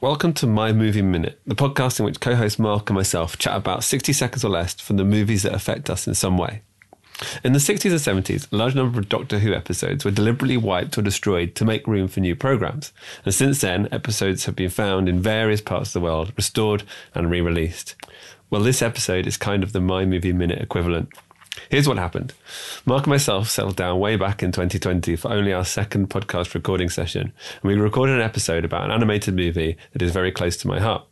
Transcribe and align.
Welcome 0.00 0.32
to 0.34 0.46
My 0.46 0.72
Movie 0.72 1.02
Minute, 1.02 1.40
the 1.44 1.56
podcast 1.56 1.98
in 1.98 2.04
which 2.04 2.20
co 2.20 2.36
host 2.36 2.60
Mark 2.60 2.88
and 2.88 2.94
myself 2.94 3.36
chat 3.36 3.56
about 3.56 3.82
60 3.82 4.12
seconds 4.12 4.44
or 4.44 4.48
less 4.48 4.74
from 4.74 4.96
the 4.96 5.04
movies 5.04 5.42
that 5.42 5.52
affect 5.52 5.90
us 5.90 6.06
in 6.06 6.14
some 6.14 6.38
way. 6.38 6.62
In 7.42 7.52
the 7.52 7.58
60s 7.58 8.06
and 8.06 8.24
70s, 8.24 8.46
a 8.52 8.56
large 8.56 8.76
number 8.76 9.00
of 9.00 9.08
Doctor 9.08 9.40
Who 9.40 9.52
episodes 9.52 10.04
were 10.04 10.12
deliberately 10.12 10.56
wiped 10.56 10.96
or 10.96 11.02
destroyed 11.02 11.56
to 11.56 11.64
make 11.64 11.84
room 11.88 12.06
for 12.06 12.20
new 12.20 12.36
programmes. 12.36 12.92
And 13.24 13.34
since 13.34 13.60
then, 13.60 13.88
episodes 13.90 14.44
have 14.44 14.54
been 14.54 14.70
found 14.70 15.08
in 15.08 15.20
various 15.20 15.60
parts 15.60 15.88
of 15.88 15.94
the 15.94 16.04
world, 16.04 16.32
restored 16.36 16.84
and 17.12 17.28
re 17.28 17.40
released. 17.40 17.96
Well, 18.50 18.62
this 18.62 18.82
episode 18.82 19.26
is 19.26 19.36
kind 19.36 19.64
of 19.64 19.72
the 19.72 19.80
My 19.80 20.04
Movie 20.04 20.32
Minute 20.32 20.62
equivalent. 20.62 21.08
Here's 21.70 21.88
what 21.88 21.98
happened. 21.98 22.34
Mark 22.86 23.04
and 23.04 23.10
myself 23.10 23.48
settled 23.48 23.76
down 23.76 24.00
way 24.00 24.16
back 24.16 24.42
in 24.42 24.52
2020 24.52 25.16
for 25.16 25.32
only 25.32 25.52
our 25.52 25.64
second 25.64 26.10
podcast 26.10 26.54
recording 26.54 26.88
session, 26.88 27.32
and 27.62 27.62
we 27.62 27.74
recorded 27.74 28.16
an 28.16 28.22
episode 28.22 28.64
about 28.64 28.84
an 28.84 28.90
animated 28.90 29.34
movie 29.34 29.76
that 29.92 30.02
is 30.02 30.12
very 30.12 30.32
close 30.32 30.56
to 30.58 30.68
my 30.68 30.80
heart. 30.80 31.04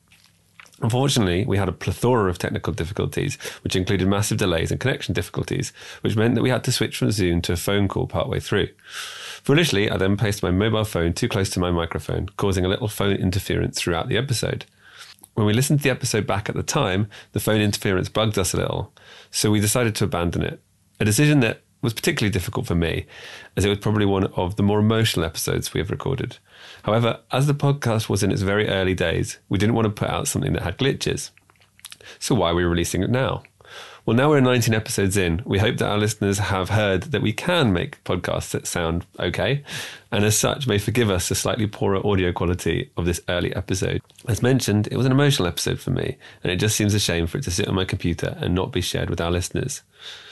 Unfortunately, 0.82 1.44
we 1.46 1.56
had 1.56 1.68
a 1.68 1.72
plethora 1.72 2.28
of 2.28 2.38
technical 2.38 2.72
difficulties, 2.72 3.36
which 3.62 3.76
included 3.76 4.08
massive 4.08 4.36
delays 4.36 4.70
and 4.70 4.78
connection 4.78 5.14
difficulties, 5.14 5.72
which 6.02 6.16
meant 6.16 6.34
that 6.34 6.42
we 6.42 6.50
had 6.50 6.64
to 6.64 6.72
switch 6.72 6.98
from 6.98 7.10
Zoom 7.10 7.40
to 7.42 7.54
a 7.54 7.56
phone 7.56 7.88
call 7.88 8.06
partway 8.06 8.40
through. 8.40 8.68
Foolishly, 9.42 9.90
I 9.90 9.96
then 9.96 10.16
placed 10.16 10.42
my 10.42 10.50
mobile 10.50 10.84
phone 10.84 11.14
too 11.14 11.28
close 11.28 11.48
to 11.50 11.60
my 11.60 11.70
microphone, 11.70 12.28
causing 12.36 12.64
a 12.64 12.68
little 12.68 12.88
phone 12.88 13.16
interference 13.16 13.78
throughout 13.78 14.08
the 14.08 14.18
episode. 14.18 14.66
When 15.36 15.46
we 15.46 15.52
listened 15.52 15.80
to 15.80 15.82
the 15.82 15.90
episode 15.90 16.26
back 16.26 16.48
at 16.48 16.54
the 16.54 16.62
time, 16.62 17.10
the 17.32 17.40
phone 17.40 17.60
interference 17.60 18.08
bugged 18.08 18.38
us 18.38 18.54
a 18.54 18.56
little, 18.56 18.94
so 19.30 19.50
we 19.50 19.60
decided 19.60 19.94
to 19.96 20.04
abandon 20.04 20.40
it. 20.40 20.62
A 20.98 21.04
decision 21.04 21.40
that 21.40 21.60
was 21.82 21.92
particularly 21.92 22.32
difficult 22.32 22.66
for 22.66 22.74
me, 22.74 23.04
as 23.54 23.62
it 23.66 23.68
was 23.68 23.76
probably 23.76 24.06
one 24.06 24.24
of 24.28 24.56
the 24.56 24.62
more 24.62 24.78
emotional 24.78 25.26
episodes 25.26 25.74
we 25.74 25.80
have 25.80 25.90
recorded. 25.90 26.38
However, 26.84 27.20
as 27.32 27.46
the 27.46 27.52
podcast 27.52 28.08
was 28.08 28.22
in 28.22 28.32
its 28.32 28.40
very 28.40 28.66
early 28.66 28.94
days, 28.94 29.36
we 29.50 29.58
didn't 29.58 29.74
want 29.74 29.84
to 29.84 29.90
put 29.90 30.08
out 30.08 30.26
something 30.26 30.54
that 30.54 30.62
had 30.62 30.78
glitches. 30.78 31.32
So 32.18 32.34
why 32.34 32.52
are 32.52 32.54
we 32.54 32.64
releasing 32.64 33.02
it 33.02 33.10
now? 33.10 33.42
Well, 34.06 34.14
now 34.14 34.28
we're 34.28 34.40
19 34.40 34.72
episodes 34.72 35.16
in. 35.16 35.42
We 35.44 35.58
hope 35.58 35.78
that 35.78 35.90
our 35.90 35.98
listeners 35.98 36.38
have 36.38 36.68
heard 36.68 37.02
that 37.10 37.22
we 37.22 37.32
can 37.32 37.72
make 37.72 38.04
podcasts 38.04 38.52
that 38.52 38.68
sound 38.68 39.04
okay, 39.18 39.64
and 40.12 40.24
as 40.24 40.38
such, 40.38 40.68
may 40.68 40.78
forgive 40.78 41.10
us 41.10 41.28
the 41.28 41.34
slightly 41.34 41.66
poorer 41.66 42.06
audio 42.06 42.30
quality 42.30 42.92
of 42.96 43.04
this 43.04 43.20
early 43.28 43.52
episode. 43.56 44.00
As 44.28 44.44
mentioned, 44.44 44.86
it 44.92 44.96
was 44.96 45.06
an 45.06 45.12
emotional 45.12 45.48
episode 45.48 45.80
for 45.80 45.90
me, 45.90 46.18
and 46.44 46.52
it 46.52 46.58
just 46.58 46.76
seems 46.76 46.94
a 46.94 47.00
shame 47.00 47.26
for 47.26 47.38
it 47.38 47.44
to 47.44 47.50
sit 47.50 47.66
on 47.66 47.74
my 47.74 47.84
computer 47.84 48.36
and 48.40 48.54
not 48.54 48.70
be 48.70 48.80
shared 48.80 49.10
with 49.10 49.20
our 49.20 49.32
listeners. 49.32 49.82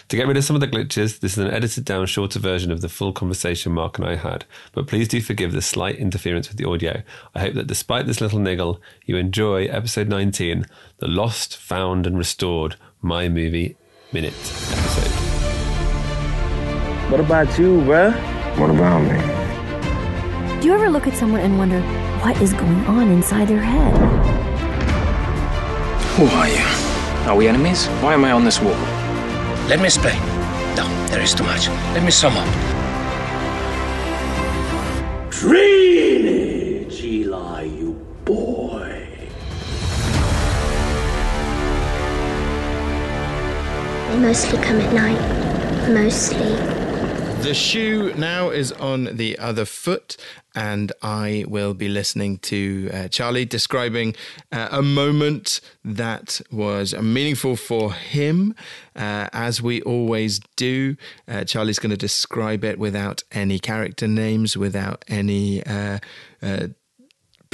To 0.09 0.17
get 0.17 0.29
rid 0.29 0.37
of 0.37 0.45
some 0.45 0.55
of 0.55 0.61
the 0.61 0.69
glitches, 0.69 1.19
this 1.19 1.33
is 1.33 1.39
an 1.39 1.51
edited 1.51 1.85
down 1.85 2.07
shorter 2.07 2.39
version 2.39 2.71
of 2.71 2.81
the 2.81 2.89
full 2.89 3.13
conversation 3.13 3.73
Mark 3.73 3.99
and 3.99 4.07
I 4.07 4.15
had, 4.15 4.45
but 4.73 4.87
please 4.87 5.09
do 5.09 5.21
forgive 5.21 5.51
the 5.51 5.63
slight 5.63 5.97
interference 5.97 6.47
with 6.47 6.59
the 6.59 6.69
audio. 6.69 7.03
I 7.35 7.41
hope 7.41 7.55
that 7.55 7.67
despite 7.67 8.07
this 8.07 8.21
little 8.21 8.39
niggle, 8.39 8.81
you 9.05 9.17
enjoy 9.17 9.65
episode 9.65 10.09
19, 10.09 10.67
the 10.99 11.09
lost, 11.09 11.57
found, 11.57 12.07
and 12.07 12.17
restored 12.17 12.77
My 13.05 13.29
Movie 13.29 13.77
Minute 14.13 14.33
episode. 14.33 15.11
What 17.11 17.21
about 17.21 17.59
you, 17.59 17.83
bruh? 17.83 18.17
What 18.57 18.71
about 18.71 19.01
me? 19.01 19.21
Do 20.63 20.69
you 20.69 20.73
ever 20.73 20.89
look 20.89 21.07
at 21.07 21.15
someone 21.15 21.43
and 21.43 21.59
wonder 21.59 21.83
what 22.25 22.41
is 22.41 22.55
going 22.55 22.83
on 22.87 23.11
inside 23.11 23.49
their 23.49 23.61
head? 23.61 23.93
Who 26.17 26.25
are 26.25 26.49
you? 26.49 27.29
Are 27.29 27.37
we 27.37 27.47
enemies? 27.47 27.89
Why 28.01 28.15
am 28.15 28.25
I 28.25 28.33
on 28.33 28.43
this 28.43 28.59
wall? 28.59 28.73
Let 29.69 29.81
me 29.81 29.85
explain. 29.85 30.19
No, 30.75 30.89
there 31.09 31.21
is 31.21 31.35
too 31.35 31.45
much. 31.45 31.69
Let 31.93 32.05
me 32.05 32.11
sum 32.11 32.39
up. 32.39 32.49
Drainage, 35.29 36.14
mostly 44.25 44.59
come 44.63 44.81
at 44.81 44.91
night. 44.95 45.91
Mostly. 45.91 46.57
The 47.43 47.53
shoe 47.53 48.15
now 48.15 48.49
is 48.49 48.73
on 48.73 49.17
the 49.17 49.39
other 49.39 49.67
foot, 49.67 50.17
and 50.55 50.91
I 51.03 51.45
will 51.47 51.75
be 51.75 51.91
listening 51.91 52.39
to 52.39 52.89
uh, 52.91 53.09
Charlie 53.09 53.45
describing 53.45 54.17
uh, 54.51 54.69
a 54.71 54.81
moment 54.81 55.61
that 55.85 56.41
was 56.51 56.95
meaningful 56.95 57.57
for 57.57 57.93
him, 57.93 58.55
uh, 58.97 59.29
as 59.35 59.61
we 59.61 59.83
always 59.83 60.41
do. 60.57 60.97
Uh, 61.29 61.45
Charlie's 61.45 61.79
going 61.79 61.91
to 61.91 61.99
describe 61.99 62.65
it 62.65 62.79
without 62.79 63.23
any 63.31 63.59
character 63.59 64.09
names, 64.09 64.57
without 64.57 65.05
any 65.07 65.63
uh, 65.67 65.99
uh, 66.41 66.69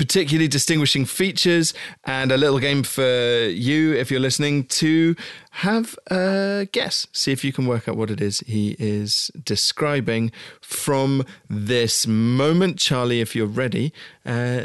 particularly 0.00 0.48
distinguishing 0.48 1.04
features 1.04 1.74
and 2.04 2.32
a 2.32 2.38
little 2.38 2.58
game 2.58 2.82
for 2.82 3.48
you 3.48 3.92
if 3.92 4.10
you're 4.10 4.18
listening 4.18 4.64
to 4.64 5.14
have 5.50 5.94
a 6.10 6.66
guess 6.72 7.06
see 7.12 7.32
if 7.32 7.44
you 7.44 7.52
can 7.52 7.66
work 7.66 7.86
out 7.86 7.98
what 7.98 8.10
it 8.10 8.18
is 8.18 8.40
he 8.46 8.74
is 8.78 9.30
describing 9.44 10.32
from 10.62 11.22
this 11.50 12.06
moment 12.06 12.78
charlie 12.78 13.20
if 13.20 13.36
you're 13.36 13.46
ready 13.46 13.92
uh, 14.24 14.64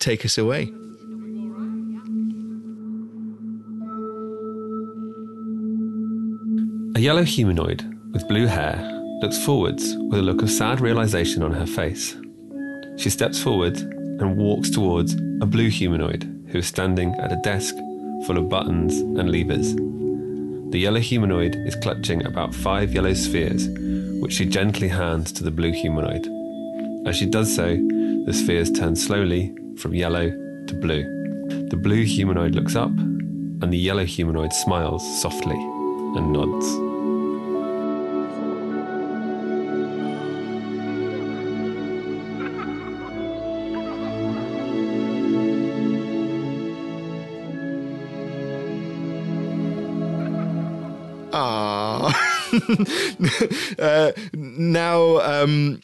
take 0.00 0.24
us 0.24 0.36
away 0.36 0.68
A 6.96 7.00
yellow 7.00 7.22
humanoid 7.22 7.84
with 8.12 8.26
blue 8.26 8.46
hair 8.46 8.76
looks 9.22 9.38
forwards 9.44 9.94
with 10.10 10.18
a 10.18 10.22
look 10.22 10.42
of 10.42 10.50
sad 10.50 10.80
realization 10.80 11.40
on 11.44 11.52
her 11.52 11.64
face. 11.64 12.16
She 12.96 13.08
steps 13.08 13.40
forward 13.40 13.78
and 14.20 14.36
walks 14.36 14.70
towards 14.70 15.14
a 15.14 15.46
blue 15.46 15.68
humanoid 15.68 16.24
who 16.48 16.58
is 16.58 16.66
standing 16.66 17.14
at 17.14 17.32
a 17.32 17.40
desk 17.42 17.74
full 18.26 18.38
of 18.38 18.48
buttons 18.48 18.98
and 18.98 19.30
levers. 19.30 19.74
The 20.70 20.78
yellow 20.78 21.00
humanoid 21.00 21.56
is 21.66 21.74
clutching 21.76 22.24
about 22.26 22.54
five 22.54 22.92
yellow 22.94 23.14
spheres, 23.14 23.68
which 24.20 24.34
she 24.34 24.46
gently 24.46 24.88
hands 24.88 25.32
to 25.32 25.44
the 25.44 25.50
blue 25.50 25.72
humanoid. 25.72 26.26
As 27.06 27.16
she 27.16 27.26
does 27.26 27.54
so, 27.54 27.76
the 28.26 28.32
spheres 28.32 28.70
turn 28.70 28.94
slowly 28.94 29.54
from 29.76 29.94
yellow 29.94 30.30
to 30.66 30.74
blue. 30.74 31.02
The 31.70 31.76
blue 31.76 32.04
humanoid 32.04 32.54
looks 32.54 32.76
up, 32.76 32.90
and 32.90 33.72
the 33.72 33.78
yellow 33.78 34.04
humanoid 34.04 34.52
smiles 34.52 35.02
softly 35.20 35.56
and 35.56 36.32
nods. 36.32 36.89
uh, 53.78 54.12
now 54.32 55.18
um, 55.20 55.80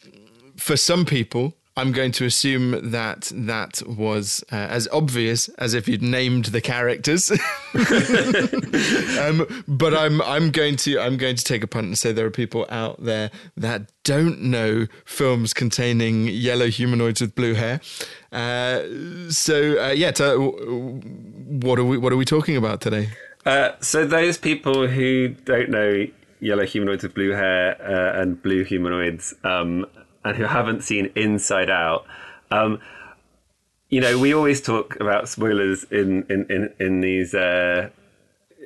for 0.57 0.77
some 0.77 1.05
people, 1.05 1.53
I'm 1.77 1.91
going 1.91 2.11
to 2.13 2.25
assume 2.25 2.89
that 2.89 3.31
that 3.35 3.83
was 3.85 4.43
uh, 4.51 4.55
as 4.55 4.87
obvious 4.91 5.47
as 5.59 5.75
if 5.75 5.87
you'd 5.87 6.01
named 6.01 6.45
the 6.45 6.59
characters. 6.59 7.29
um, 9.19 9.63
but 9.67 9.93
I'm 9.93 10.19
I'm 10.23 10.49
going 10.49 10.75
to 10.77 10.99
I'm 10.99 11.17
going 11.17 11.35
to 11.35 11.43
take 11.43 11.63
a 11.63 11.67
punt 11.67 11.85
and 11.85 11.95
say 11.95 12.11
there 12.11 12.25
are 12.25 12.31
people 12.31 12.65
out 12.69 13.03
there 13.03 13.29
that 13.55 13.91
don't 14.03 14.41
know 14.41 14.87
films 15.05 15.53
containing 15.53 16.27
yellow 16.27 16.67
humanoids 16.67 17.21
with 17.21 17.35
blue 17.35 17.53
hair. 17.53 17.79
Uh, 18.31 18.81
so 19.29 19.79
uh, 19.79 19.91
yeah, 19.91 20.11
what 20.17 21.77
are 21.77 21.85
we 21.85 21.99
what 21.99 22.11
are 22.11 22.17
we 22.17 22.25
talking 22.25 22.57
about 22.57 22.81
today? 22.81 23.09
Uh, 23.45 23.73
so 23.81 24.03
those 24.03 24.39
people 24.39 24.87
who 24.87 25.29
don't 25.29 25.69
know 25.69 26.07
yellow 26.39 26.65
humanoids 26.65 27.03
with 27.03 27.13
blue 27.13 27.31
hair 27.31 27.81
uh, 27.81 28.21
and 28.21 28.41
blue 28.41 28.63
humanoids, 28.63 29.33
um, 29.43 29.85
and 30.23 30.37
who 30.37 30.43
haven't 30.43 30.83
seen 30.83 31.11
Inside 31.15 31.69
Out, 31.69 32.05
um, 32.51 32.79
you 33.89 34.01
know, 34.01 34.19
we 34.19 34.33
always 34.33 34.61
talk 34.61 34.99
about 34.99 35.29
spoilers 35.29 35.85
in 35.85 36.23
in 36.29 36.45
in, 36.49 36.73
in 36.79 37.01
these 37.01 37.33
uh, 37.33 37.89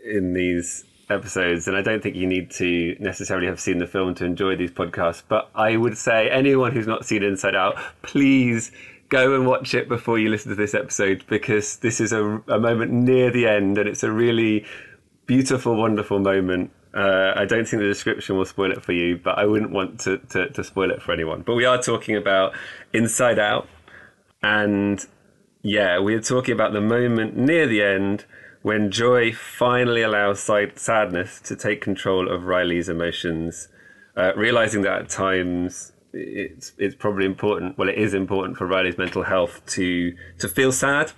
in 0.04 0.34
these 0.34 0.86
episodes, 1.10 1.68
and 1.68 1.78
I 1.78 1.82
don't 1.82 2.02
think 2.02 2.16
you 2.16 2.26
need 2.26 2.50
to 2.52 2.96
necessarily 3.00 3.48
have 3.48 3.60
seen 3.60 3.78
the 3.78 3.88
film 3.88 4.16
to 4.16 4.26
enjoy 4.26 4.56
these 4.56 4.72
podcasts. 4.72 5.22
But 5.28 5.50
I 5.54 5.78
would 5.78 5.98
say 5.98 6.30
anyone 6.30 6.72
who's 6.72 6.88
not 6.88 7.06
seen 7.06 7.24
Inside 7.24 7.56
Out, 7.56 7.78
please 8.02 8.72
go 9.10 9.36
and 9.36 9.46
watch 9.46 9.74
it 9.74 9.90
before 9.90 10.18
you 10.18 10.30
listen 10.30 10.50
to 10.50 10.56
this 10.56 10.74
episode 10.74 11.24
because 11.28 11.78
this 11.78 12.00
is 12.00 12.14
a, 12.14 12.42
a 12.48 12.58
moment 12.58 12.92
near 12.92 13.30
the 13.30 13.46
end 13.46 13.78
and 13.78 13.88
it's 13.88 14.04
a 14.04 14.12
really 14.12 14.66
beautiful, 15.26 15.76
wonderful 15.76 16.18
moment. 16.18 16.72
Uh, 16.94 17.34
I 17.36 17.46
don't 17.46 17.66
think 17.68 17.82
the 17.82 17.88
description 17.88 18.38
will 18.38 18.46
spoil 18.46 18.72
it 18.72 18.84
for 18.84 18.92
you, 18.92 19.18
but 19.18 19.38
I 19.38 19.46
wouldn't 19.46 19.72
want 19.72 20.00
to, 20.02 20.18
to, 20.18 20.50
to 20.50 20.64
spoil 20.64 20.92
it 20.92 21.02
for 21.02 21.14
anyone. 21.14 21.42
But 21.42 21.56
we 21.56 21.66
are 21.66 21.82
talking 21.82 22.16
about 22.18 22.54
Inside 22.92 23.40
Out, 23.40 23.68
and 24.44 25.06
yeah, 25.62 26.00
we 26.00 26.16
are 26.16 26.22
talking 26.22 26.54
about 26.54 26.74
the 26.74 26.82
moment 26.82 27.38
near 27.38 27.66
the 27.66 27.82
end 27.82 28.26
when 28.62 28.92
joy 28.92 29.34
finally 29.34 30.02
allows 30.02 30.40
sadness 30.42 31.40
to 31.42 31.56
take 31.56 31.82
control 31.82 32.30
of 32.30 32.44
Riley's 32.44 32.90
emotions, 32.90 33.70
uh, 34.16 34.34
realizing 34.36 34.82
that 34.84 35.02
at 35.02 35.10
times 35.10 35.94
it's 36.14 36.74
it's 36.78 36.96
probably 36.96 37.26
important. 37.26 37.78
Well, 37.78 37.90
it 37.90 37.98
is 37.98 38.14
important 38.14 38.58
for 38.58 38.68
Riley's 38.68 38.98
mental 38.98 39.24
health 39.24 39.66
to 39.68 40.16
to 40.40 40.48
feel 40.48 40.72
sad. 40.72 41.14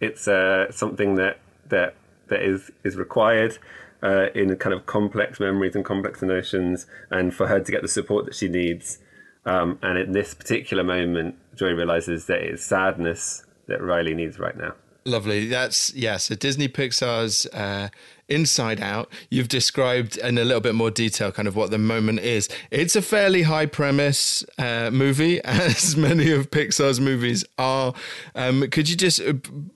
It's 0.00 0.26
uh, 0.26 0.70
something 0.72 1.14
that 1.14 1.38
that 1.68 1.94
that 2.28 2.42
is 2.42 2.70
is 2.84 2.96
required 2.96 3.58
uh, 4.02 4.26
in 4.34 4.54
kind 4.56 4.74
of 4.74 4.86
complex 4.86 5.38
memories 5.40 5.74
and 5.74 5.84
complex 5.84 6.22
emotions, 6.22 6.86
and 7.10 7.34
for 7.34 7.46
her 7.46 7.60
to 7.60 7.72
get 7.72 7.82
the 7.82 7.88
support 7.88 8.24
that 8.26 8.34
she 8.34 8.48
needs. 8.48 8.98
Um, 9.44 9.78
and 9.82 9.98
in 9.98 10.12
this 10.12 10.34
particular 10.34 10.84
moment, 10.84 11.34
Joy 11.56 11.72
realizes 11.72 12.26
that 12.26 12.40
it's 12.40 12.64
sadness 12.64 13.44
that 13.66 13.82
Riley 13.82 14.14
needs 14.14 14.38
right 14.38 14.56
now. 14.56 14.74
Lovely. 15.04 15.46
That's 15.46 15.92
yeah. 15.94 16.16
So 16.16 16.34
Disney 16.36 16.68
Pixar's 16.68 17.46
uh, 17.46 17.88
Inside 18.32 18.80
Out. 18.80 19.10
You've 19.30 19.48
described 19.48 20.16
in 20.16 20.38
a 20.38 20.44
little 20.44 20.60
bit 20.60 20.74
more 20.74 20.90
detail 20.90 21.30
kind 21.30 21.46
of 21.46 21.54
what 21.54 21.70
the 21.70 21.78
moment 21.78 22.20
is. 22.20 22.48
It's 22.70 22.96
a 22.96 23.02
fairly 23.02 23.42
high 23.42 23.66
premise 23.66 24.44
uh, 24.58 24.90
movie, 24.90 25.40
as 25.44 25.96
many 25.96 26.32
of 26.32 26.50
Pixar's 26.50 26.98
movies 26.98 27.44
are. 27.58 27.92
Um, 28.34 28.68
could 28.70 28.88
you 28.88 28.96
just, 28.96 29.20
uh, 29.20 29.34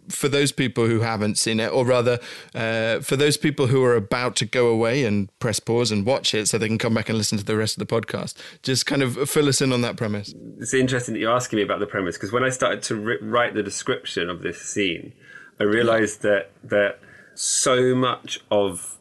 for 0.09 0.29
those 0.29 0.53
people 0.53 0.87
who 0.87 1.01
haven't 1.01 1.37
seen 1.39 1.61
it, 1.61 1.69
or 1.69 1.85
rather, 1.85 2.19
uh, 2.55 3.01
for 3.01 3.17
those 3.17 3.37
people 3.37 3.67
who 3.67 3.85
are 3.85 3.95
about 3.95 4.37
to 4.37 4.47
go 4.47 4.69
away 4.69 5.05
and 5.05 5.29
press 5.39 5.61
pause 5.61 5.91
and 5.91 6.07
watch 6.07 6.35
it, 6.35 6.49
so 6.49 6.57
they 6.57 6.69
can 6.69 6.79
come 6.79 6.95
back 6.95 7.09
and 7.09 7.19
listen 7.19 7.37
to 7.37 7.45
the 7.45 7.57
rest 7.57 7.81
of 7.81 7.87
the 7.87 7.95
podcast, 7.95 8.35
just 8.63 8.87
kind 8.87 9.03
of 9.03 9.29
fill 9.29 9.49
us 9.49 9.61
in 9.61 9.73
on 9.73 9.83
that 9.83 9.97
premise. 9.97 10.35
It's 10.59 10.73
interesting 10.73 11.15
that 11.15 11.21
you're 11.21 11.35
asking 11.35 11.59
me 11.59 11.63
about 11.63 11.81
the 11.81 11.87
premise 11.87 12.17
because 12.17 12.33
when 12.33 12.45
I 12.45 12.51
started 12.51 12.83
to 12.85 12.97
ri- 12.97 13.19
write 13.21 13.55
the 13.55 13.63
description 13.63 14.31
of 14.31 14.41
this 14.41 14.61
scene, 14.63 15.13
I 15.61 15.65
realized 15.65 16.23
that 16.23 16.51
that 16.65 17.01
so 17.39 17.95
much 17.95 18.41
of 18.51 18.99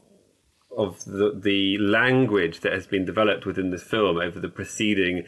of 0.77 1.03
the 1.05 1.31
the 1.41 1.77
language 1.77 2.59
that 2.61 2.73
has 2.73 2.85
been 2.85 3.05
developed 3.05 3.45
within 3.45 3.69
this 3.71 3.83
film 3.83 4.17
over 4.17 4.39
the 4.39 4.49
preceding 4.49 5.23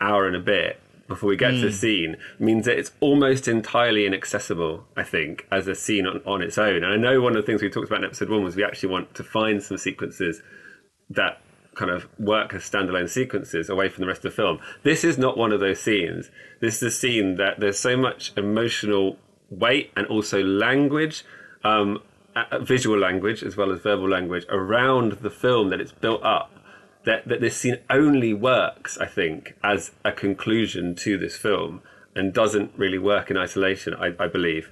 hour 0.00 0.26
and 0.26 0.36
a 0.36 0.40
bit 0.40 0.80
before 1.08 1.30
we 1.30 1.36
get 1.36 1.52
to 1.52 1.60
the 1.60 1.72
scene 1.72 2.16
means 2.38 2.66
that 2.66 2.78
it's 2.78 2.92
almost 3.00 3.48
entirely 3.48 4.04
inaccessible, 4.04 4.84
I 4.94 5.02
think, 5.02 5.46
as 5.50 5.66
a 5.66 5.74
scene 5.74 6.06
on, 6.06 6.20
on 6.26 6.42
its 6.42 6.58
own. 6.58 6.84
And 6.84 6.92
I 6.92 6.96
know 6.96 7.22
one 7.22 7.34
of 7.34 7.42
the 7.42 7.46
things 7.46 7.62
we 7.62 7.70
talked 7.70 7.86
about 7.86 8.00
in 8.00 8.04
episode 8.04 8.28
one 8.28 8.44
was 8.44 8.54
we 8.54 8.62
actually 8.62 8.90
want 8.90 9.14
to 9.14 9.24
find 9.24 9.62
some 9.62 9.78
sequences 9.78 10.42
that 11.08 11.40
kind 11.74 11.90
of 11.90 12.06
work 12.18 12.52
as 12.52 12.62
standalone 12.62 13.08
sequences 13.08 13.70
away 13.70 13.88
from 13.88 14.02
the 14.02 14.06
rest 14.06 14.24
of 14.24 14.32
the 14.32 14.36
film. 14.36 14.58
This 14.82 15.02
is 15.02 15.16
not 15.16 15.38
one 15.38 15.50
of 15.50 15.60
those 15.60 15.80
scenes. 15.80 16.30
This 16.60 16.76
is 16.76 16.82
a 16.82 16.90
scene 16.90 17.36
that 17.36 17.58
there's 17.58 17.78
so 17.78 17.96
much 17.96 18.32
emotional 18.36 19.16
weight 19.48 19.90
and 19.96 20.06
also 20.08 20.42
language, 20.44 21.24
um, 21.64 22.02
visual 22.60 22.98
language 22.98 23.42
as 23.42 23.56
well 23.56 23.72
as 23.72 23.80
verbal 23.80 24.08
language 24.08 24.44
around 24.48 25.12
the 25.12 25.30
film 25.30 25.70
that 25.70 25.80
it's 25.80 25.92
built 25.92 26.22
up. 26.22 26.52
That, 27.04 27.26
that 27.28 27.40
this 27.40 27.56
scene 27.56 27.78
only 27.88 28.34
works, 28.34 28.98
I 28.98 29.06
think, 29.06 29.54
as 29.64 29.92
a 30.04 30.12
conclusion 30.12 30.94
to 30.96 31.16
this 31.16 31.36
film 31.36 31.80
and 32.14 32.34
doesn't 32.34 32.72
really 32.76 32.98
work 32.98 33.30
in 33.30 33.38
isolation, 33.38 33.94
I, 33.94 34.12
I 34.18 34.26
believe. 34.26 34.68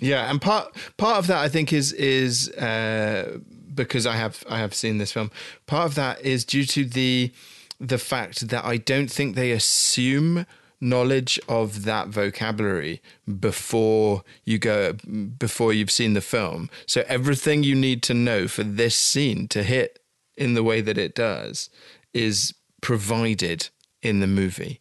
Yeah, 0.00 0.30
and 0.30 0.40
part 0.40 0.74
part 0.96 1.18
of 1.18 1.26
that 1.28 1.38
I 1.38 1.48
think 1.48 1.72
is 1.72 1.92
is 1.92 2.48
uh, 2.50 3.38
because 3.74 4.06
I 4.06 4.16
have 4.16 4.44
I 4.48 4.58
have 4.58 4.74
seen 4.74 4.98
this 4.98 5.12
film. 5.12 5.30
Part 5.66 5.86
of 5.86 5.94
that 5.94 6.20
is 6.22 6.44
due 6.44 6.64
to 6.64 6.84
the 6.84 7.32
the 7.80 7.98
fact 7.98 8.48
that 8.48 8.64
I 8.64 8.76
don't 8.76 9.10
think 9.10 9.34
they 9.34 9.52
assume 9.52 10.46
knowledge 10.84 11.40
of 11.48 11.84
that 11.84 12.08
vocabulary 12.08 13.00
before 13.40 14.22
you 14.44 14.58
go 14.58 14.92
before 15.38 15.72
you've 15.72 15.90
seen 15.90 16.12
the 16.12 16.20
film. 16.20 16.70
So 16.86 17.04
everything 17.08 17.62
you 17.62 17.74
need 17.74 18.02
to 18.04 18.14
know 18.14 18.46
for 18.46 18.62
this 18.62 18.96
scene 18.96 19.48
to 19.48 19.62
hit 19.62 19.98
in 20.36 20.54
the 20.54 20.62
way 20.62 20.80
that 20.80 20.98
it 20.98 21.14
does 21.14 21.70
is 22.12 22.54
provided 22.82 23.70
in 24.02 24.20
the 24.20 24.26
movie. 24.26 24.80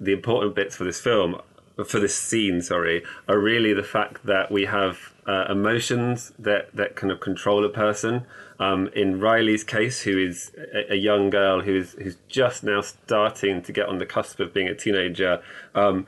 the 0.00 0.12
important 0.12 0.54
bits 0.54 0.76
for 0.76 0.84
this 0.84 1.00
film, 1.00 1.40
for 1.82 1.98
this 1.98 2.16
scene, 2.16 2.62
sorry, 2.62 3.02
are 3.28 3.38
really 3.38 3.72
the 3.72 3.82
fact 3.82 4.24
that 4.26 4.50
we 4.50 4.66
have 4.66 5.12
uh, 5.26 5.46
emotions 5.48 6.32
that, 6.38 6.74
that 6.74 6.94
kind 6.94 7.10
of 7.10 7.20
control 7.20 7.64
a 7.64 7.68
person. 7.68 8.26
Um, 8.60 8.88
in 8.94 9.18
Riley's 9.18 9.64
case, 9.64 10.02
who 10.02 10.16
is 10.16 10.52
a, 10.72 10.92
a 10.92 10.96
young 10.96 11.30
girl 11.30 11.62
who 11.62 11.76
is 11.76 11.92
who's 11.94 12.16
just 12.28 12.62
now 12.62 12.82
starting 12.82 13.62
to 13.62 13.72
get 13.72 13.88
on 13.88 13.98
the 13.98 14.06
cusp 14.06 14.38
of 14.38 14.54
being 14.54 14.68
a 14.68 14.74
teenager, 14.74 15.42
um, 15.74 16.06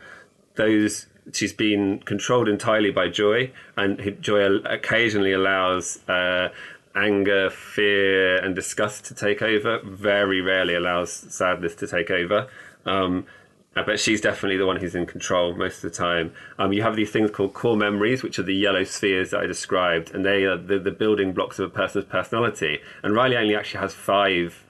those 0.54 1.06
she's 1.32 1.52
been 1.52 1.98
controlled 2.04 2.48
entirely 2.48 2.92
by 2.92 3.08
joy, 3.08 3.50
and 3.76 4.16
joy 4.20 4.56
occasionally 4.64 5.32
allows. 5.32 5.98
Uh, 6.08 6.50
anger, 6.98 7.50
fear, 7.50 8.42
and 8.42 8.54
disgust 8.54 9.04
to 9.04 9.14
take 9.14 9.42
over. 9.42 9.80
Very 9.84 10.40
rarely 10.40 10.74
allows 10.74 11.12
sadness 11.12 11.74
to 11.74 11.86
take 11.86 12.10
over. 12.10 12.48
Um, 12.86 13.26
uh, 13.76 13.82
but 13.84 14.00
she's 14.00 14.20
definitely 14.20 14.56
the 14.56 14.66
one 14.66 14.76
who's 14.76 14.94
in 14.94 15.06
control 15.06 15.54
most 15.54 15.76
of 15.76 15.82
the 15.82 15.96
time. 15.96 16.32
Um, 16.58 16.72
you 16.72 16.82
have 16.82 16.96
these 16.96 17.10
things 17.10 17.30
called 17.30 17.54
core 17.54 17.76
memories, 17.76 18.22
which 18.22 18.38
are 18.38 18.42
the 18.42 18.54
yellow 18.54 18.84
spheres 18.84 19.30
that 19.30 19.40
I 19.40 19.46
described, 19.46 20.14
and 20.14 20.24
they 20.24 20.44
are 20.44 20.56
the, 20.56 20.78
the 20.78 20.90
building 20.90 21.32
blocks 21.32 21.58
of 21.58 21.66
a 21.66 21.74
person's 21.74 22.06
personality. 22.06 22.80
And 23.02 23.14
Riley 23.14 23.36
only 23.36 23.54
actually 23.54 23.80
has 23.80 23.94
five 23.94 24.64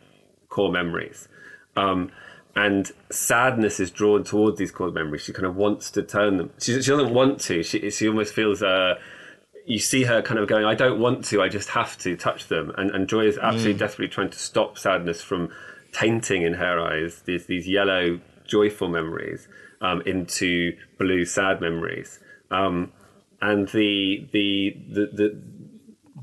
core 0.48 0.72
memories. 0.72 1.28
Um, 1.76 2.10
and 2.54 2.90
sadness 3.10 3.78
is 3.78 3.90
drawn 3.90 4.24
towards 4.24 4.58
these 4.58 4.72
core 4.72 4.90
memories. 4.90 5.22
She 5.22 5.32
kind 5.32 5.46
of 5.46 5.56
wants 5.56 5.90
to 5.92 6.02
turn 6.02 6.38
them. 6.38 6.50
She, 6.58 6.80
she 6.82 6.90
doesn't 6.90 7.12
want 7.12 7.40
to. 7.42 7.62
She, 7.62 7.90
she 7.90 8.08
almost 8.08 8.32
feels 8.32 8.62
uh, 8.62 8.94
you 9.66 9.78
see 9.78 10.04
her 10.04 10.22
kind 10.22 10.38
of 10.38 10.48
going, 10.48 10.64
I 10.64 10.74
don't 10.74 11.00
want 11.00 11.24
to, 11.26 11.42
I 11.42 11.48
just 11.48 11.70
have 11.70 11.98
to 11.98 12.16
touch 12.16 12.46
them. 12.46 12.72
And, 12.78 12.90
and 12.92 13.08
Joy 13.08 13.26
is 13.26 13.36
absolutely 13.36 13.74
desperately 13.74 14.08
trying 14.08 14.30
to 14.30 14.38
stop 14.38 14.78
sadness 14.78 15.22
from 15.22 15.50
tainting 15.92 16.42
in 16.42 16.54
her 16.54 16.80
eyes 16.80 17.22
these, 17.26 17.46
these 17.46 17.68
yellow, 17.68 18.20
joyful 18.46 18.88
memories 18.88 19.48
um, 19.80 20.02
into 20.02 20.76
blue, 20.98 21.24
sad 21.24 21.60
memories. 21.60 22.20
Um, 22.50 22.92
and 23.40 23.68
the, 23.68 24.28
the, 24.32 24.76
the, 24.88 25.06
the, 25.12 25.42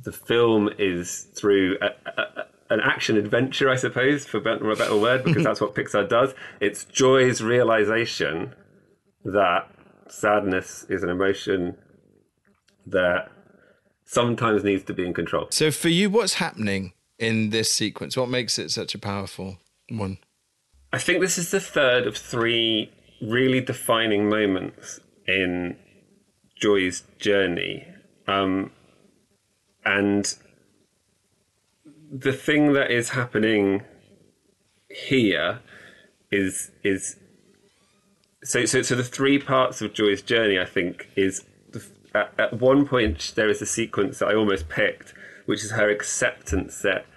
the 0.04 0.12
film 0.12 0.70
is 0.80 1.28
through 1.36 1.78
a, 1.81 1.88
a, 2.20 2.46
an 2.70 2.80
action 2.81 3.18
adventure, 3.18 3.70
I 3.70 3.75
suppose, 3.75 4.25
for 4.25 4.40
better, 4.40 4.70
a 4.70 4.75
better 4.75 4.98
word, 4.98 5.24
because 5.24 5.44
that's 5.46 5.62
what 5.62 5.75
Pixar 5.75 6.10
does. 6.10 6.34
It's 6.60 6.86
Joy's 6.86 7.42
realization 7.42 8.56
that 9.26 9.69
sadness 10.10 10.86
is 10.90 11.04
an 11.04 11.10
emotion 11.10 11.78
that 12.86 13.30
sometimes 14.06 14.64
needs 14.64 14.84
to 14.84 14.94
be 14.94 15.06
in 15.06 15.14
control. 15.14 15.48
So 15.52 15.72
for 15.72 15.90
you, 15.90 16.10
what's 16.10 16.36
happening 16.36 16.94
in 17.19 17.52
this 17.52 17.72
sequence? 17.72 18.18
What 18.18 18.30
makes 18.30 18.60
it 18.60 18.72
such 18.72 18.94
a 18.96 19.00
powerful 19.00 19.58
one? 19.90 20.18
I 20.94 21.00
think 21.00 21.22
this 21.22 21.40
is 21.40 21.50
the 21.50 21.60
third 21.60 22.06
of 22.06 22.16
three 22.16 22.92
really 23.19 23.60
defining 23.60 24.30
moments 24.30 25.00
in 25.28 25.75
Joy's 26.56 27.01
journey. 27.18 27.88
Um, 28.28 28.71
and 29.83 30.31
the 32.12 32.31
thing 32.31 32.73
that 32.73 32.92
is 32.92 33.09
happening 33.09 33.81
here 34.90 35.62
is 36.31 36.69
is 36.83 37.18
so 38.44 38.66
so 38.66 38.83
so 38.83 38.94
the 38.94 39.04
three 39.04 39.40
parts 39.40 39.81
of 39.81 39.94
Joy's 39.94 40.21
journey 40.21 40.59
I 40.59 40.66
think 40.66 41.09
is 41.16 41.44
the, 41.71 41.83
at, 42.14 42.33
at 42.38 42.59
one 42.59 42.88
point 42.88 43.33
there 43.35 43.50
is 43.50 43.64
a 43.64 43.66
sequence 43.66 44.19
that 44.19 44.28
I 44.28 44.35
almost 44.35 44.69
picked 44.69 45.16
which 45.47 45.64
is 45.64 45.71
her 45.71 45.90
acceptance 45.90 46.83
that 46.83 47.07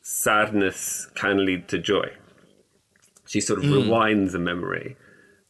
sadness 0.00 1.06
can 1.14 1.44
lead 1.44 1.68
to 1.68 1.78
joy 1.78 2.10
she 3.34 3.40
sort 3.40 3.58
of 3.58 3.64
rewinds 3.64 4.32
a 4.32 4.38
memory 4.38 4.96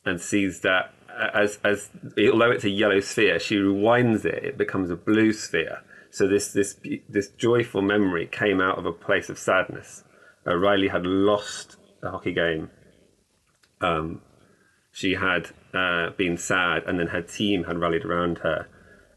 and 0.06 0.18
sees 0.18 0.60
that 0.60 0.94
as 1.34 1.58
as 1.62 1.90
although 2.32 2.50
it's 2.50 2.64
a 2.64 2.70
yellow 2.70 2.98
sphere, 3.00 3.38
she 3.38 3.56
rewinds 3.56 4.24
it. 4.24 4.42
It 4.42 4.56
becomes 4.56 4.88
a 4.88 4.96
blue 4.96 5.34
sphere. 5.34 5.82
So 6.10 6.26
this 6.26 6.50
this 6.54 6.80
this 7.10 7.28
joyful 7.28 7.82
memory 7.82 8.26
came 8.26 8.58
out 8.58 8.78
of 8.78 8.86
a 8.86 8.92
place 8.92 9.28
of 9.28 9.38
sadness. 9.38 10.02
Riley 10.46 10.88
had 10.88 11.04
lost 11.04 11.76
the 12.00 12.10
hockey 12.10 12.32
game. 12.32 12.70
Um, 13.82 14.22
she 14.90 15.16
had 15.16 15.50
uh, 15.74 16.12
been 16.16 16.38
sad, 16.38 16.84
and 16.86 16.98
then 16.98 17.08
her 17.08 17.20
team 17.20 17.64
had 17.64 17.78
rallied 17.78 18.06
around 18.06 18.38
her 18.38 18.66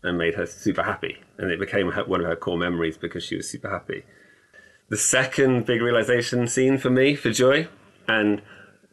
and 0.03 0.17
made 0.17 0.35
her 0.35 0.45
super 0.45 0.83
happy, 0.83 1.23
and 1.37 1.51
it 1.51 1.59
became 1.59 1.91
her, 1.91 2.03
one 2.03 2.19
of 2.19 2.27
her 2.27 2.35
core 2.35 2.57
memories 2.57 2.97
because 2.97 3.23
she 3.23 3.37
was 3.37 3.49
super 3.49 3.69
happy. 3.69 4.03
The 4.89 4.97
second 4.97 5.65
big 5.65 5.81
realization 5.81 6.47
scene 6.47 6.77
for 6.77 6.89
me 6.89 7.15
for 7.15 7.31
Joy, 7.31 7.69
and 8.09 8.41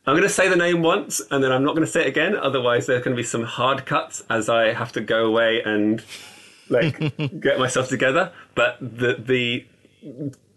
I'm 0.06 0.12
going 0.12 0.22
to 0.22 0.28
say 0.28 0.48
the 0.48 0.56
name 0.56 0.82
once, 0.82 1.22
and 1.30 1.42
then 1.42 1.50
I'm 1.50 1.64
not 1.64 1.74
going 1.74 1.86
to 1.86 1.90
say 1.90 2.02
it 2.02 2.08
again. 2.08 2.36
Otherwise, 2.36 2.86
there's 2.86 3.02
going 3.02 3.16
to 3.16 3.20
be 3.20 3.26
some 3.26 3.44
hard 3.44 3.86
cuts 3.86 4.22
as 4.28 4.50
I 4.50 4.74
have 4.74 4.92
to 4.92 5.00
go 5.00 5.24
away 5.24 5.62
and 5.64 6.04
like 6.68 6.98
get 7.40 7.58
myself 7.58 7.88
together. 7.88 8.30
But 8.54 8.76
the 8.80 9.16
the 9.18 9.64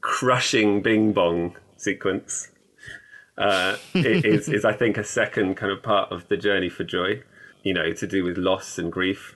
crushing 0.02 0.82
Bing 0.82 1.14
Bong 1.14 1.56
sequence 1.78 2.50
uh, 3.38 3.78
is 3.94 4.50
is 4.50 4.66
I 4.66 4.74
think 4.74 4.98
a 4.98 5.04
second 5.06 5.56
kind 5.56 5.72
of 5.72 5.82
part 5.82 6.12
of 6.12 6.28
the 6.28 6.36
journey 6.36 6.70
for 6.70 6.84
Joy. 6.84 7.24
You 7.64 7.74
know, 7.74 7.94
to 7.94 8.08
do 8.08 8.26
with 8.26 8.38
loss 8.38 8.78
and 8.78 8.92
grief, 8.92 9.36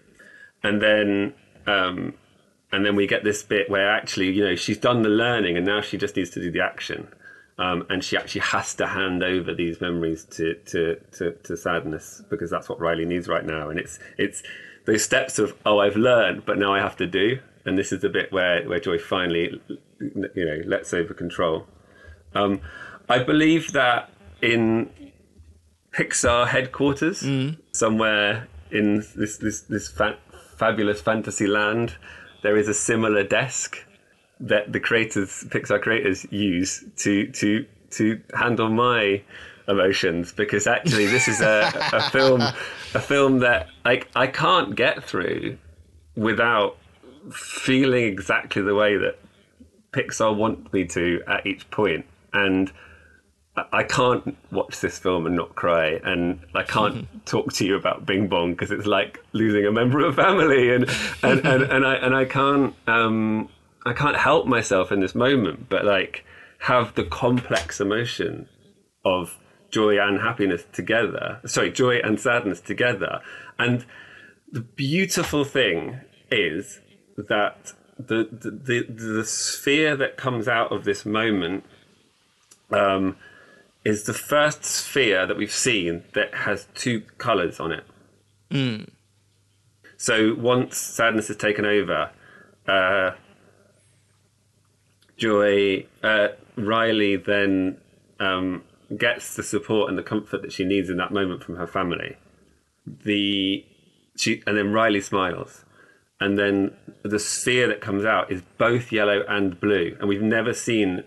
and 0.64 0.82
then. 0.82 1.34
Um, 1.68 2.16
and 2.74 2.86
then 2.86 2.96
we 2.96 3.06
get 3.06 3.24
this 3.26 3.44
bit 3.44 3.70
where 3.70 3.92
actually, 3.92 4.32
you 4.32 4.44
know, 4.46 4.56
she's 4.56 4.78
done 4.78 5.02
the 5.02 5.10
learning 5.10 5.58
and 5.58 5.66
now 5.66 5.82
she 5.82 5.98
just 5.98 6.16
needs 6.16 6.30
to 6.32 6.42
do 6.42 6.50
the 6.50 6.62
action. 6.62 7.10
Um, 7.58 7.86
and 7.90 8.04
she 8.04 8.18
actually 8.18 8.42
has 8.42 8.74
to 8.76 8.88
hand 8.88 9.24
over 9.24 9.54
these 9.54 9.82
memories 9.82 10.26
to, 10.26 10.56
to, 10.66 10.96
to, 11.12 11.32
to 11.44 11.58
sadness 11.58 12.24
because 12.30 12.50
that's 12.50 12.68
what 12.70 12.80
Riley 12.80 13.06
needs 13.06 13.28
right 13.28 13.46
now. 13.46 13.70
And 13.70 13.78
it's 13.80 14.00
it's 14.18 14.42
those 14.86 15.04
steps 15.04 15.38
of 15.38 15.56
oh 15.66 15.80
I've 15.80 15.96
learned, 15.98 16.46
but 16.46 16.58
now 16.58 16.74
I 16.74 16.80
have 16.80 16.96
to 16.98 17.08
do. 17.08 17.40
And 17.66 17.78
this 17.78 17.92
is 17.92 18.02
the 18.02 18.10
bit 18.10 18.32
where, 18.32 18.68
where 18.68 18.80
Joy 18.80 18.98
finally, 18.98 19.62
you 20.00 20.46
know, 20.46 20.62
lets 20.66 20.94
over 20.94 21.14
control. 21.14 21.68
Um, 22.34 22.62
I 23.08 23.20
believe 23.20 23.74
that 23.74 24.10
in 24.42 24.90
Pixar 25.94 26.48
headquarters, 26.48 27.24
somewhere 27.74 28.48
in 28.72 29.04
this 29.16 29.38
this 29.38 29.62
this 29.62 29.90
fa- 29.90 30.18
fabulous 30.58 31.02
fantasy 31.02 31.46
land, 31.46 31.96
there 32.42 32.58
is 32.58 32.68
a 32.68 32.74
similar 32.74 33.24
desk 33.24 33.86
that 34.42 34.72
the 34.72 34.80
creators, 34.80 35.46
Pixar 35.50 35.82
creators, 35.82 36.26
use 36.32 36.84
to 36.98 37.28
to 37.32 37.66
to 37.92 38.22
handle 38.34 38.70
my 38.70 39.22
emotions 39.68 40.32
because 40.32 40.68
actually 40.68 41.06
this 41.06 41.28
is 41.28 41.40
a, 41.42 41.72
a 41.94 42.02
film 42.10 42.42
a 42.42 43.00
film 43.00 43.40
that 43.40 43.68
like 43.86 44.08
I 44.16 44.28
can't 44.28 44.76
get 44.76 45.04
through 45.04 45.58
without 46.16 46.78
feeling 47.32 48.06
exactly 48.06 48.62
the 48.62 48.76
way 48.76 48.98
that 48.98 49.20
Pixar 49.92 50.36
want 50.36 50.72
me 50.74 50.86
to 50.86 51.22
at 51.28 51.46
each 51.46 51.70
point. 51.70 52.06
And 52.34 52.72
I- 53.56 53.84
can't 53.84 54.38
watch 54.52 54.80
this 54.80 54.98
film 54.98 55.26
and 55.26 55.36
not 55.36 55.56
cry, 55.56 56.00
and 56.04 56.40
I 56.56 56.64
can't 56.64 57.08
talk 57.26 57.52
to 57.54 57.66
you 57.66 57.76
about 57.76 58.06
Bing 58.06 58.28
Bong 58.28 58.52
because 58.52 58.72
it's 58.72 58.86
like 58.88 59.24
losing 59.34 59.66
a 59.66 59.72
member 59.72 60.06
of 60.06 60.16
family, 60.16 60.74
and 60.74 60.90
and, 61.22 61.46
and, 61.46 61.64
and 61.64 61.86
I 61.86 61.96
and 61.96 62.16
I 62.16 62.26
can't 62.26 62.74
um, 62.88 63.50
I 63.86 63.94
can't 63.94 64.18
help 64.18 64.46
myself 64.46 64.92
in 64.92 65.00
this 65.00 65.16
moment, 65.16 65.70
but 65.70 65.86
like 65.86 66.26
have 66.60 66.94
the 66.96 67.04
complex 67.04 67.82
emotion 67.82 68.48
of 69.04 69.38
joy 69.72 70.00
and 70.00 70.20
happiness 70.20 70.64
together. 70.72 71.40
Sorry, 71.46 71.72
joy 71.72 71.98
and 71.98 72.20
sadness 72.20 72.62
together, 72.62 73.22
and 73.58 73.86
the 74.52 74.62
beautiful 74.62 75.44
thing 75.44 76.02
is 76.30 76.80
that 77.18 77.74
the 77.98 78.28
the 78.32 78.52
the, 78.52 78.94
the 79.18 79.26
sphere 79.26 79.96
that 79.96 80.18
comes 80.18 80.48
out 80.48 80.72
of 80.72 80.84
this 80.84 81.06
moment 81.06 81.64
um, 82.72 83.16
is 83.84 84.04
the 84.04 84.14
first 84.14 84.64
sphere 84.64 85.26
that 85.26 85.38
we've 85.38 85.52
seen 85.52 86.04
that 86.14 86.34
has 86.34 86.68
two 86.76 87.02
colours 87.18 87.60
on 87.60 87.72
it. 87.72 87.84
So 89.98 90.36
once 90.36 90.78
sadness 90.78 91.28
has 91.28 91.38
taken 91.38 91.66
over, 91.66 92.12
uh, 92.68 93.12
Joy 95.22 95.86
uh, 96.02 96.30
Riley 96.58 97.16
then 97.16 97.78
um, 98.20 98.64
gets 98.98 99.36
the 99.36 99.44
support 99.44 99.88
and 99.90 99.96
the 99.98 100.04
comfort 100.04 100.42
that 100.42 100.52
she 100.52 100.66
needs 100.66 100.90
in 100.90 100.98
that 100.98 101.12
moment 101.14 101.44
from 101.44 101.58
her 101.58 101.68
family. 101.68 102.18
The 102.88 103.64
she 104.18 104.42
and 104.48 104.58
then 104.58 104.74
Riley 104.74 105.00
smiles, 105.02 105.64
and 106.20 106.40
then 106.40 106.76
the 107.04 107.20
sphere 107.20 107.68
that 107.68 107.82
comes 107.82 108.04
out 108.04 108.32
is 108.32 108.42
both 108.58 108.92
yellow 108.92 109.24
and 109.28 109.60
blue, 109.60 109.96
and 110.00 110.10
we've 110.10 110.24
never 110.24 110.56
seen 110.56 111.04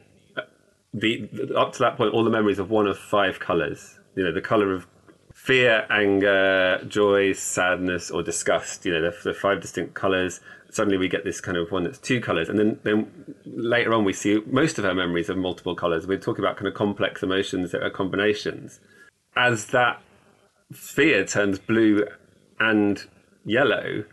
the 0.92 1.28
up 1.56 1.73
to 1.73 1.80
that 1.80 1.97
point 1.97 2.14
all 2.14 2.23
the 2.23 2.30
memories 2.30 2.61
of 2.61 2.71
one 2.71 2.87
of 2.87 2.97
five 2.97 3.40
colors 3.40 3.99
you 4.14 4.23
know 4.23 4.30
the 4.30 4.40
color 4.40 4.73
of 4.73 4.87
fear 5.35 5.87
anger 5.90 6.83
joy 6.87 7.33
sadness 7.33 8.11
or 8.11 8.23
disgust. 8.23 8.85
You 8.87 8.92
know 8.92 9.11
the, 9.11 9.16
the 9.25 9.35
five 9.35 9.61
distinct 9.61 9.94
colors 9.94 10.40
suddenly 10.74 10.98
we 10.98 11.08
get 11.08 11.24
this 11.24 11.40
kind 11.40 11.56
of 11.56 11.70
one 11.70 11.84
that's 11.84 11.98
two 11.98 12.20
colors 12.20 12.48
and 12.48 12.58
then 12.58 12.78
then 12.82 13.34
later 13.44 13.94
on 13.94 14.04
we 14.04 14.12
see 14.12 14.40
most 14.46 14.78
of 14.78 14.84
her 14.84 14.94
memories 14.94 15.28
of 15.28 15.36
multiple 15.36 15.74
colors 15.74 16.06
we're 16.06 16.18
talking 16.18 16.44
about 16.44 16.56
kind 16.56 16.66
of 16.66 16.74
complex 16.74 17.22
emotions 17.22 17.70
that 17.72 17.82
are 17.82 17.90
combinations 17.90 18.80
as 19.36 19.66
that 19.66 20.00
sphere 20.72 21.24
turns 21.24 21.58
blue 21.58 22.04
and 22.58 23.04
yellow 23.44 24.04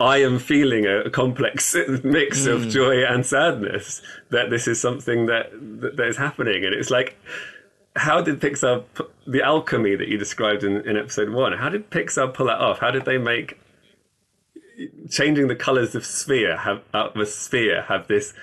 I 0.00 0.18
am 0.18 0.38
feeling 0.38 0.86
a, 0.86 1.00
a 1.00 1.10
complex 1.10 1.74
mix 2.04 2.46
of 2.46 2.62
mm. 2.62 2.70
joy 2.70 3.04
and 3.04 3.26
sadness 3.26 4.00
that 4.30 4.50
this 4.50 4.68
is 4.68 4.80
something 4.80 5.26
that, 5.26 5.50
that 5.80 5.96
that 5.96 6.06
is 6.06 6.16
happening, 6.16 6.64
and 6.64 6.72
it's 6.72 6.90
like, 6.90 7.16
how 7.96 8.20
did 8.20 8.40
Pixar 8.40 8.84
the 9.26 9.42
alchemy 9.42 9.96
that 9.96 10.08
you 10.08 10.16
described 10.16 10.62
in, 10.62 10.88
in 10.88 10.96
episode 10.96 11.30
one? 11.30 11.52
How 11.52 11.68
did 11.68 11.90
Pixar 11.90 12.32
pull 12.32 12.46
that 12.46 12.60
off? 12.60 12.78
How 12.78 12.92
did 12.92 13.04
they 13.04 13.18
make 13.18 13.58
changing 15.10 15.48
the 15.48 15.56
colors 15.56 15.94
of 15.94 16.04
sphere 16.04 16.56
have 16.56 16.82
of 16.92 17.16
a 17.16 17.26
sphere 17.26 17.82
have 17.82 18.08
this 18.08 18.34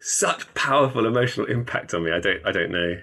such 0.00 0.52
powerful 0.54 1.06
emotional 1.06 1.46
impact 1.46 1.94
on 1.94 2.04
me? 2.04 2.12
I 2.12 2.20
don't 2.20 2.46
I 2.46 2.52
don't 2.52 2.70
know. 2.70 3.00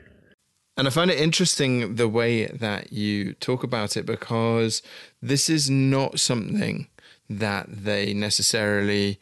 And 0.75 0.87
I 0.87 0.91
find 0.91 1.11
it 1.11 1.19
interesting 1.19 1.95
the 1.95 2.07
way 2.07 2.47
that 2.47 2.91
you 2.91 3.33
talk 3.33 3.63
about 3.63 3.95
it 3.95 4.05
because 4.07 4.81
this 5.21 5.47
is 5.47 5.69
not 5.69 6.19
something 6.19 6.87
that 7.29 7.67
they 7.69 8.13
necessarily 8.13 9.19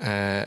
uh, 0.00 0.46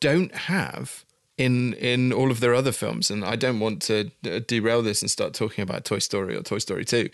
don't 0.00 0.34
have 0.34 1.04
in 1.36 1.74
in 1.74 2.12
all 2.12 2.30
of 2.30 2.40
their 2.40 2.54
other 2.54 2.72
films. 2.72 3.10
And 3.10 3.24
I 3.24 3.36
don't 3.36 3.60
want 3.60 3.82
to 3.82 4.10
uh, 4.24 4.40
derail 4.46 4.82
this 4.82 5.02
and 5.02 5.10
start 5.10 5.34
talking 5.34 5.62
about 5.62 5.84
Toy 5.84 5.98
Story 5.98 6.36
or 6.36 6.42
Toy 6.42 6.58
Story 6.58 6.84
Two, 6.84 7.08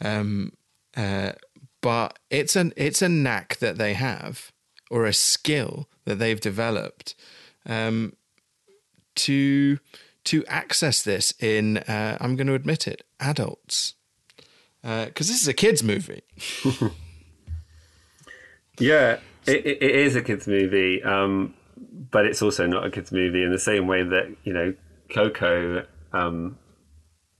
um, 0.00 0.52
uh, 0.96 1.32
but 1.80 2.18
it's 2.30 2.56
an 2.56 2.72
it's 2.76 3.02
a 3.02 3.08
knack 3.08 3.56
that 3.58 3.78
they 3.78 3.94
have 3.94 4.52
or 4.90 5.04
a 5.04 5.12
skill 5.12 5.88
that 6.04 6.18
they've 6.18 6.40
developed 6.40 7.14
um, 7.66 8.14
to 9.14 9.78
to 10.24 10.44
access 10.46 11.02
this 11.02 11.32
in 11.40 11.78
uh, 11.78 12.18
I'm 12.20 12.36
going 12.36 12.46
to 12.48 12.54
admit 12.54 12.86
it 12.88 13.02
adults 13.20 13.94
because 14.82 15.28
this 15.28 15.42
is 15.42 15.48
a 15.48 15.54
kids 15.54 15.82
movie. 15.82 16.22
Yeah, 18.78 19.18
it, 19.46 19.66
it, 19.66 19.82
it 19.82 19.94
is 19.94 20.16
a 20.16 20.22
kids 20.22 20.46
movie, 20.46 21.02
um, 21.02 21.54
but 22.10 22.26
it's 22.26 22.42
also 22.42 22.66
not 22.66 22.84
a 22.84 22.90
kids 22.90 23.12
movie 23.12 23.42
in 23.42 23.50
the 23.50 23.58
same 23.58 23.86
way 23.86 24.02
that 24.02 24.34
you 24.44 24.52
know 24.52 24.74
Coco. 25.10 25.86
Um, 26.12 26.58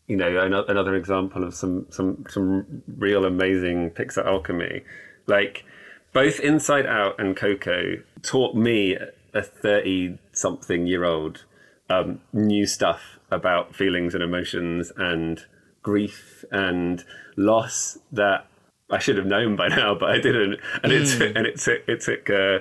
you 0.06 0.16
know, 0.16 0.64
another 0.68 0.94
example 0.94 1.44
of 1.44 1.54
some 1.54 1.86
some 1.90 2.24
some 2.28 2.82
real 2.86 3.24
amazing 3.24 3.90
Pixar 3.90 4.24
alchemy. 4.24 4.82
Like 5.26 5.64
both 6.12 6.38
Inside 6.40 6.86
Out 6.86 7.18
and 7.18 7.36
Coco 7.36 7.96
taught 8.22 8.54
me, 8.54 8.96
a 9.34 9.42
thirty-something-year-old, 9.42 11.44
um, 11.90 12.20
new 12.32 12.66
stuff 12.66 13.18
about 13.30 13.74
feelings 13.74 14.14
and 14.14 14.22
emotions 14.22 14.92
and 14.96 15.44
grief 15.82 16.44
and 16.52 17.04
loss 17.36 17.98
that 18.12 18.46
I 18.90 18.98
should 18.98 19.16
have 19.16 19.26
known 19.26 19.56
by 19.56 19.68
now, 19.68 19.96
but 19.98 20.10
I 20.10 20.20
didn't. 20.20 20.60
And 20.82 20.92
it 20.92 21.06
took, 21.06 21.36
and 21.36 21.46
it 21.46 21.58
took 21.58 21.88
it 21.88 22.00
took 22.00 22.30
uh, 22.30 22.58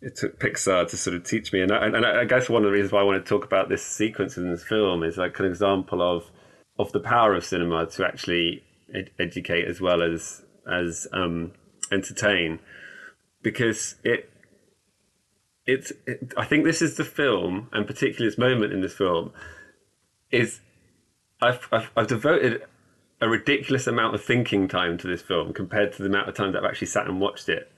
it 0.00 0.16
took 0.16 0.38
Pixar 0.38 0.88
to 0.88 0.96
sort 0.96 1.16
of 1.16 1.24
teach 1.24 1.52
me. 1.52 1.60
And 1.60 1.72
I, 1.72 1.86
and 1.86 2.06
I 2.06 2.24
guess 2.24 2.48
one 2.48 2.62
of 2.62 2.70
the 2.70 2.72
reasons 2.72 2.92
why 2.92 3.00
I 3.00 3.04
want 3.04 3.24
to 3.24 3.28
talk 3.28 3.44
about 3.44 3.68
this 3.68 3.84
sequence 3.84 4.36
in 4.36 4.50
this 4.50 4.64
film 4.64 5.02
is 5.02 5.16
like 5.16 5.38
an 5.38 5.46
example 5.46 6.02
of 6.02 6.30
of 6.78 6.92
the 6.92 7.00
power 7.00 7.34
of 7.34 7.44
cinema 7.44 7.86
to 7.86 8.06
actually 8.06 8.62
ed- 8.94 9.10
educate 9.18 9.66
as 9.66 9.80
well 9.80 10.02
as 10.02 10.42
as 10.70 11.06
um, 11.12 11.52
entertain, 11.92 12.60
because 13.42 13.96
it. 14.04 14.30
It's. 15.66 15.92
It, 16.06 16.34
I 16.36 16.44
think 16.44 16.64
this 16.64 16.82
is 16.82 16.96
the 16.96 17.04
film, 17.04 17.68
and 17.72 17.86
particularly 17.86 18.28
this 18.28 18.38
moment 18.38 18.72
in 18.72 18.82
this 18.82 18.94
film, 18.94 19.32
is 20.30 20.60
I've, 21.40 21.66
I've, 21.72 21.90
I've 21.96 22.06
devoted 22.06 22.62
a 23.20 23.28
ridiculous 23.28 23.86
amount 23.86 24.14
of 24.14 24.22
thinking 24.22 24.68
time 24.68 24.98
to 24.98 25.06
this 25.06 25.22
film 25.22 25.54
compared 25.54 25.92
to 25.94 26.02
the 26.02 26.08
amount 26.08 26.28
of 26.28 26.34
time 26.34 26.52
that 26.52 26.62
I've 26.62 26.70
actually 26.70 26.88
sat 26.88 27.06
and 27.06 27.20
watched 27.20 27.48
it. 27.48 27.70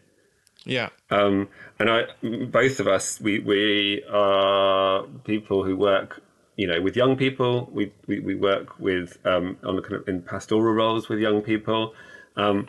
Yeah. 0.65 0.89
Um, 1.11 1.49
and 1.79 1.89
I, 1.89 2.07
both 2.51 2.81
of 2.81 2.89
us, 2.89 3.21
we 3.21 3.39
we 3.39 4.03
are 4.11 5.05
people 5.25 5.63
who 5.63 5.77
work, 5.77 6.23
you 6.57 6.67
know, 6.67 6.81
with 6.81 6.97
young 6.97 7.17
people. 7.17 7.69
We 7.73 7.93
we, 8.07 8.21
we 8.21 8.35
work 8.35 8.79
with 8.79 9.19
um, 9.25 9.59
on 9.65 9.77
the 9.77 9.83
kind 9.83 9.95
of 9.95 10.09
in 10.09 10.23
pastoral 10.23 10.75
roles 10.75 11.09
with 11.09 11.19
young 11.19 11.43
people. 11.43 11.95
Um, 12.37 12.69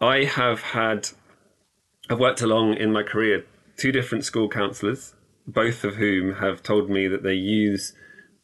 I 0.00 0.24
have 0.24 0.60
had, 0.60 1.08
I've 2.08 2.18
worked 2.18 2.40
along 2.40 2.74
in 2.74 2.92
my 2.92 3.02
career 3.02 3.44
two 3.76 3.92
different 3.92 4.24
school 4.24 4.48
counsellors, 4.48 5.14
both 5.46 5.84
of 5.84 5.96
whom 5.96 6.34
have 6.34 6.62
told 6.62 6.88
me 6.88 7.06
that 7.08 7.22
they 7.22 7.34
use 7.34 7.92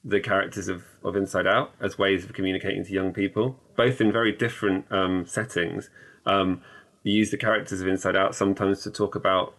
the 0.04 0.20
characters 0.20 0.68
of, 0.68 0.84
of 1.02 1.16
Inside 1.16 1.46
Out 1.46 1.72
as 1.80 1.98
ways 1.98 2.24
of 2.24 2.32
communicating 2.32 2.84
to 2.84 2.92
young 2.92 3.12
people, 3.12 3.58
both 3.76 4.00
in 4.00 4.12
very 4.12 4.32
different 4.32 4.90
um, 4.92 5.26
settings. 5.26 5.88
Um, 6.26 6.62
use 7.02 7.30
the 7.30 7.36
characters 7.36 7.80
of 7.80 7.88
Inside 7.88 8.16
Out 8.16 8.34
sometimes 8.34 8.82
to 8.82 8.90
talk 8.90 9.14
about 9.14 9.54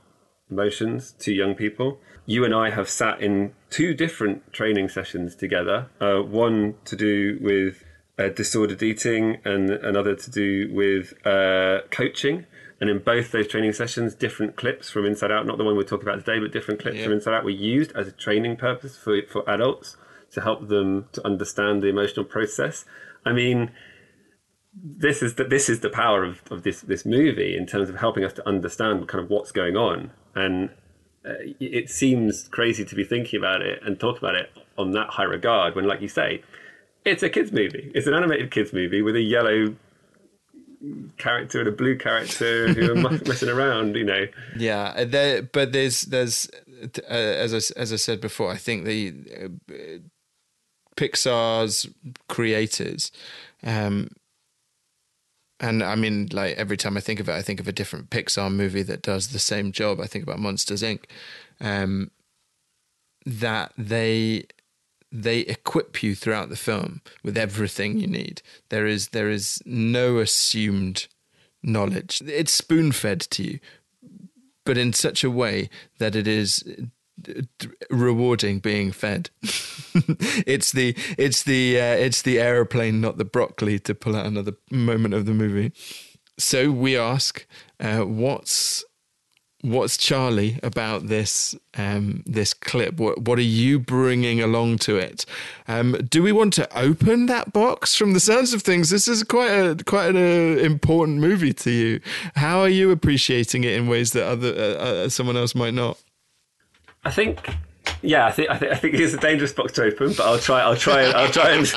emotions 0.50 1.14
to 1.20 1.34
young 1.34 1.56
people. 1.56 2.00
You 2.26 2.44
and 2.44 2.54
I 2.54 2.70
have 2.72 2.90
sat 2.90 3.22
in 3.22 3.54
two 3.70 3.94
different 3.94 4.52
training 4.54 4.90
sessions 4.90 5.36
together, 5.36 5.88
uh, 6.02 6.20
one 6.20 6.76
to 6.86 6.96
do 6.96 7.38
with 7.42 7.84
uh, 8.20 8.30
disordered 8.30 8.82
eating 8.84 9.38
and 9.46 9.70
another 9.70 10.16
to 10.16 10.32
do 10.32 10.70
with 10.74 11.14
uh, 11.26 11.82
coaching. 11.92 12.46
And 12.80 12.90
in 12.90 13.00
both 13.00 13.32
those 13.32 13.48
training 13.48 13.74
sessions, 13.74 14.14
different 14.14 14.56
clips 14.56 14.90
from 14.90 15.06
Inside 15.06 15.32
Out, 15.32 15.48
not 15.48 15.58
the 15.58 15.64
one 15.64 15.76
we're 15.76 15.84
talking 15.84 16.08
about 16.08 16.24
today, 16.24 16.40
but 16.40 16.52
different 16.52 16.80
clips 16.80 16.98
Yeah. 16.98 17.06
from 17.06 17.14
Inside 17.14 17.34
Out 17.34 17.44
were 17.44 17.50
used 17.50 17.92
as 17.96 18.08
a 18.08 18.12
training 18.12 18.56
purpose 18.58 18.96
for, 18.98 19.20
for 19.24 19.50
adults 19.50 19.98
to 20.32 20.42
help 20.42 20.68
them 20.68 21.08
to 21.14 21.26
understand 21.26 21.82
the 21.82 21.88
emotional 21.88 22.26
process. 22.26 22.86
I 23.26 23.34
mean, 23.34 23.72
this 24.84 25.22
is 25.22 25.36
the, 25.36 25.44
this 25.44 25.70
is 25.70 25.80
the 25.80 25.90
power 25.90 26.24
of, 26.24 26.42
of 26.52 26.64
this 26.64 26.82
this 26.82 27.06
movie 27.06 27.56
in 27.56 27.66
terms 27.66 27.90
of 27.90 27.96
helping 27.96 28.24
us 28.24 28.34
to 28.34 28.48
understand 28.48 29.08
kind 29.08 29.24
of 29.24 29.30
what's 29.30 29.52
going 29.52 29.76
on. 29.76 30.12
And 30.36 30.70
uh, 31.26 31.34
it 31.60 31.90
seems 31.90 32.48
crazy 32.50 32.86
to 32.86 32.96
be 32.96 33.04
thinking 33.04 33.40
about 33.40 33.62
it 33.62 33.82
and 33.84 34.00
talk 34.00 34.18
about 34.18 34.36
it 34.36 34.52
on 34.78 34.92
that 34.92 35.10
high 35.10 35.24
regard 35.24 35.76
when 35.76 35.86
like 35.86 36.02
you 36.02 36.08
say 36.08 36.42
it's 37.06 37.24
a 37.24 37.30
kids 37.30 37.52
movie. 37.52 37.92
It's 37.96 38.08
an 38.08 38.14
animated 38.14 38.52
kids 38.52 38.74
movie 38.74 39.02
with 39.02 39.16
a 39.16 39.22
yellow 39.22 39.76
character 41.18 41.60
and 41.60 41.68
a 41.68 41.72
blue 41.72 41.98
character 41.98 42.72
who 42.72 42.92
are 42.92 42.96
messing 43.26 43.50
around 43.50 43.96
you 43.96 44.04
know. 44.04 44.28
Yeah 44.58 45.04
there, 45.06 45.42
but 45.42 45.72
there's 45.72 46.02
there's 46.02 46.50
uh, 47.10 47.12
as 47.12 47.54
I, 47.54 47.80
as 47.80 47.92
I 47.94 47.96
said 47.96 48.22
before 48.22 48.52
I 48.52 48.58
think 48.58 48.86
the 48.86 49.14
uh, 49.44 50.00
Pixar's 50.96 51.88
creators 52.28 53.12
um, 53.64 54.10
and 55.60 55.84
I 55.84 55.96
mean, 55.96 56.30
like 56.32 56.56
every 56.58 56.78
time 56.78 56.98
I 56.98 57.00
think 57.00 57.20
of 57.20 57.30
it, 57.30 57.34
I 57.34 57.42
think 57.42 57.60
of 57.60 57.68
a 57.68 57.72
different 57.72 58.10
Pixar 58.10 58.54
movie 58.54 58.84
that 58.84 59.02
does 59.02 59.30
the 59.30 59.40
same 59.40 59.72
job. 59.72 60.00
I 60.00 60.06
think 60.06 60.24
about 60.24 60.40
Monsters 60.40 60.84
Inc. 60.84 61.06
Um, 61.60 62.12
that 63.26 63.74
they 63.78 64.46
they 65.12 65.40
equip 65.40 66.04
you 66.04 66.16
throughout 66.16 66.50
the 66.50 66.56
film 66.56 67.02
with 67.24 67.38
everything 67.38 67.98
you 67.98 68.08
need. 68.08 68.42
There 68.70 68.86
is 68.86 69.10
there 69.10 69.30
is 69.30 69.62
no 69.66 70.20
assumed 70.20 71.08
knowledge. 71.64 72.22
It's 72.26 72.54
spoon 72.54 72.92
fed 72.92 73.22
to 73.22 73.44
you, 73.44 73.60
but 74.64 74.78
in 74.78 74.94
such 74.94 75.24
a 75.24 75.32
way 75.32 75.70
that 75.98 76.16
it 76.16 76.28
is 76.28 76.64
rewarding 77.90 78.60
being 78.60 78.92
fed. 78.92 79.30
it's 80.46 80.72
the 80.72 80.96
it's 81.18 81.44
the 81.44 81.80
uh, 81.80 81.96
it's 81.96 82.22
the 82.22 82.40
aeroplane, 82.40 83.02
not 83.02 83.18
the 83.18 83.26
broccoli. 83.26 83.80
To 83.80 83.96
pull 83.96 84.16
out 84.16 84.26
another 84.26 84.54
moment 84.72 85.14
of 85.14 85.26
the 85.26 85.34
movie. 85.34 85.72
So 86.40 86.70
we 86.70 86.96
ask, 86.96 87.48
uh, 87.80 88.02
what's 88.02 88.86
what's 89.62 89.98
Charlie 89.98 90.60
about 90.62 91.08
this 91.08 91.56
um, 91.78 92.24
this 92.26 92.54
clip? 92.54 92.98
What 92.98 93.22
what 93.22 93.40
are 93.40 93.44
you 93.44 93.80
bringing 93.80 94.42
along 94.42 94.78
to 94.80 94.98
it? 94.98 95.26
Um, 95.68 95.94
do 96.10 96.22
we 96.22 96.32
want 96.32 96.54
to 96.54 96.78
open 96.78 97.26
that 97.28 97.54
box? 97.54 97.96
From 97.96 98.14
the 98.14 98.20
sounds 98.20 98.54
of 98.54 98.62
things, 98.62 98.90
this 98.90 99.08
is 99.08 99.24
quite 99.24 99.50
a 99.50 99.76
quite 99.86 100.16
an 100.16 100.18
uh, 100.18 100.62
important 100.62 101.20
movie 101.20 101.54
to 101.54 101.72
you. 101.72 102.00
How 102.36 102.60
are 102.60 102.70
you 102.70 102.92
appreciating 102.92 103.64
it 103.64 103.74
in 103.74 103.88
ways 103.88 104.12
that 104.14 104.28
other 104.28 104.54
uh, 104.54 104.84
uh 104.84 105.10
someone 105.10 105.38
else 105.38 105.56
might 105.56 105.74
not? 105.74 105.98
I 107.08 107.12
think 107.12 107.56
yeah, 108.02 108.26
I 108.26 108.32
think 108.32 108.50
I 108.50 108.58
think 108.58 108.72
I 108.74 108.76
think 108.76 108.94
it's 108.96 109.14
a 109.14 109.18
dangerous 109.18 109.54
box 109.54 109.72
to 109.74 109.84
open, 109.84 110.10
but 110.10 110.20
I'll 110.20 110.38
try. 110.38 110.62
I'll 110.62 110.76
try. 110.76 111.06
I'll 111.06 111.32
try 111.32 111.52
and 111.52 111.74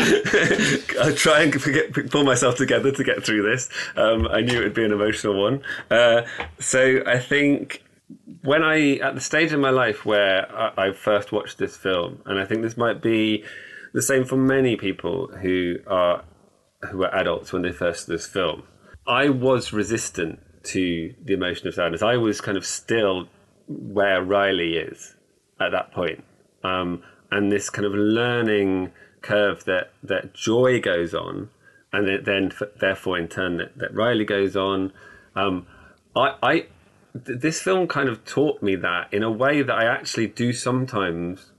I'll 1.01 1.15
try 1.15 1.43
and 1.43 1.65
get, 1.65 2.11
pull 2.11 2.25
myself 2.25 2.57
together 2.57 2.91
to 2.91 3.05
get 3.05 3.25
through 3.25 3.49
this. 3.49 3.69
Um, 3.97 4.27
I 4.29 4.41
knew 4.41 4.61
it 4.61 4.65
would 4.65 4.75
be 4.75 4.85
an 4.85 4.93
emotional 4.93 5.41
one, 5.41 5.63
uh, 5.91 6.23
so 6.59 7.03
I 7.07 7.21
think 7.21 7.85
when 8.43 8.63
I 8.63 8.97
at 8.97 9.15
the 9.15 9.21
stage 9.21 9.53
in 9.53 9.61
my 9.61 9.71
life 9.71 10.05
where 10.05 10.53
I, 10.53 10.89
I, 10.89 10.93
first 10.93 11.31
watched 11.31 11.59
this 11.59 11.77
film, 11.77 12.23
and 12.27 12.41
I 12.41 12.45
think 12.45 12.63
this 12.63 12.77
might 12.77 13.01
be 13.01 13.45
the 13.95 14.03
same 14.03 14.25
for 14.25 14.37
many 14.37 14.77
people 14.77 15.29
who 15.29 15.77
are 15.87 16.25
who 16.91 17.05
are 17.05 17.15
adults 17.15 17.53
when 17.53 17.63
they 17.63 17.73
first 17.73 18.07
saw 18.07 18.13
this 18.13 18.27
film. 18.27 18.65
I 19.07 19.29
was 19.29 19.73
resistant 19.73 20.41
to 20.65 21.15
the 21.23 21.35
emotion 21.35 21.69
of 21.69 21.75
sadness. 21.75 22.03
I 22.03 22.17
was 22.17 22.41
kind 22.41 22.59
of 22.59 22.67
still 22.67 23.29
where 23.69 24.23
Riley 24.23 24.75
is 24.75 25.15
at 25.61 25.71
that 25.73 25.93
point. 25.93 26.25
Um, 26.65 27.03
and 27.31 27.53
this 27.53 27.71
kind 27.71 27.87
of 27.87 27.93
learning 27.93 28.93
curve 29.23 29.65
that, 29.65 29.93
that 30.03 30.35
Joy 30.35 30.81
goes 30.81 31.15
on, 31.15 31.51
and 31.93 32.27
then 32.27 32.53
therefore 32.81 33.19
in 33.19 33.29
turn 33.29 33.57
that, 33.59 33.79
that 33.79 33.95
Riley 33.95 34.25
goes 34.25 34.57
on. 34.57 34.93
Um, 35.35 35.67
I, 36.17 36.35
I 36.43 36.53
th- 37.25 37.41
this 37.41 37.61
film 37.61 37.87
kind 37.87 38.09
of 38.09 38.25
taught 38.25 38.63
me 38.63 38.77
that 38.77 39.13
in 39.13 39.23
a 39.23 39.31
way 39.31 39.63
that 39.63 39.75
I 39.75 39.85
actually 39.85 40.29
do 40.29 40.53
sometimes 40.53 41.53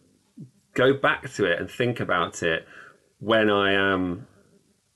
go 0.73 0.93
back 0.93 1.31
to 1.33 1.45
it 1.45 1.59
and 1.59 1.69
think 1.69 1.99
about 1.99 2.41
it 2.43 2.65
when 3.19 3.49
I 3.49 3.73
am 3.73 4.27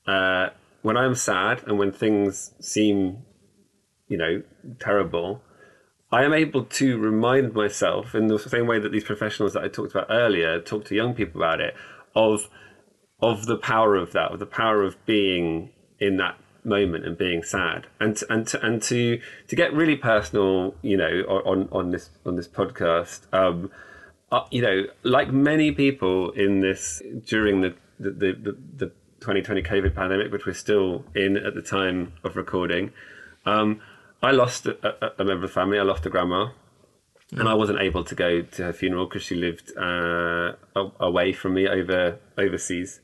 uh, 0.06 0.48
when 0.82 0.96
I'm 0.96 1.14
sad 1.14 1.62
and 1.66 1.78
when 1.78 1.92
things 1.92 2.54
seem, 2.60 3.24
you 4.08 4.16
know, 4.16 4.42
terrible. 4.78 5.42
I 6.16 6.24
am 6.24 6.32
able 6.32 6.64
to 6.64 6.96
remind 6.96 7.52
myself 7.52 8.14
in 8.14 8.28
the 8.28 8.38
same 8.38 8.66
way 8.66 8.78
that 8.78 8.90
these 8.90 9.04
professionals 9.04 9.52
that 9.52 9.62
I 9.62 9.68
talked 9.68 9.90
about 9.90 10.06
earlier 10.08 10.58
talk 10.62 10.86
to 10.86 10.94
young 10.94 11.12
people 11.12 11.42
about 11.42 11.60
it 11.60 11.74
of 12.14 12.48
of 13.20 13.44
the 13.44 13.58
power 13.58 13.96
of 13.96 14.12
that, 14.12 14.32
of 14.32 14.38
the 14.38 14.46
power 14.46 14.82
of 14.82 14.96
being 15.04 15.72
in 16.00 16.16
that 16.16 16.38
moment 16.64 17.04
and 17.04 17.18
being 17.18 17.42
sad, 17.42 17.88
and 18.00 18.18
and 18.30 18.46
to, 18.46 18.66
and 18.66 18.80
to 18.84 19.20
to 19.48 19.56
get 19.56 19.74
really 19.74 19.94
personal, 19.94 20.74
you 20.80 20.96
know, 20.96 21.20
on 21.44 21.68
on 21.70 21.90
this 21.90 22.08
on 22.24 22.36
this 22.36 22.48
podcast, 22.48 23.30
um, 23.34 23.70
uh, 24.32 24.40
you 24.50 24.62
know, 24.62 24.86
like 25.02 25.30
many 25.30 25.70
people 25.70 26.30
in 26.30 26.62
this 26.62 27.02
during 27.26 27.60
the 27.60 27.74
the, 28.00 28.10
the, 28.10 28.56
the 28.78 28.86
2020 29.20 29.62
COVID 29.62 29.94
pandemic, 29.94 30.32
which 30.32 30.46
we're 30.46 30.54
still 30.54 31.04
in 31.14 31.36
at 31.36 31.54
the 31.54 31.60
time 31.60 32.14
of 32.24 32.36
recording. 32.36 32.90
Um, 33.44 33.82
I 34.26 34.32
lost 34.32 34.66
a, 34.66 35.20
a, 35.20 35.24
member 35.24 35.44
of 35.44 35.50
the 35.50 35.54
family. 35.54 35.78
I 35.78 35.82
lost 35.82 36.04
a 36.04 36.10
grandma, 36.10 36.50
mm. 37.32 37.38
and 37.38 37.48
I 37.48 37.54
wasn't 37.54 37.80
able 37.80 38.02
to 38.04 38.14
go 38.14 38.42
to 38.42 38.64
her 38.64 38.72
funeral 38.72 39.06
because 39.06 39.22
she 39.22 39.36
lived 39.36 39.72
uh, 39.76 40.52
away 41.00 41.32
from 41.32 41.54
me 41.54 41.68
over 41.68 42.18
overseas. 42.36 43.00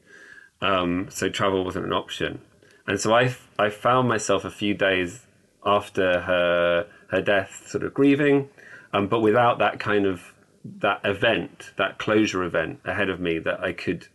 Um, 0.60 1.06
so 1.10 1.28
travel 1.28 1.64
wasn't 1.64 1.86
an 1.86 1.92
option, 1.92 2.40
and 2.86 3.00
so 3.00 3.14
I 3.14 3.34
I 3.58 3.70
found 3.70 4.08
myself 4.08 4.44
a 4.44 4.50
few 4.50 4.74
days 4.74 5.26
after 5.64 6.22
her 6.22 6.86
her 7.10 7.22
death, 7.22 7.64
sort 7.66 7.84
of 7.84 7.94
grieving, 7.94 8.48
um, 8.92 9.06
but 9.06 9.20
without 9.20 9.58
that 9.58 9.78
kind 9.78 10.06
of 10.06 10.34
that 10.64 11.00
event, 11.04 11.72
that 11.76 11.98
closure 11.98 12.42
event 12.42 12.80
ahead 12.84 13.08
of 13.08 13.20
me 13.20 13.38
that 13.38 13.60
I 13.60 13.72
could 13.72 14.08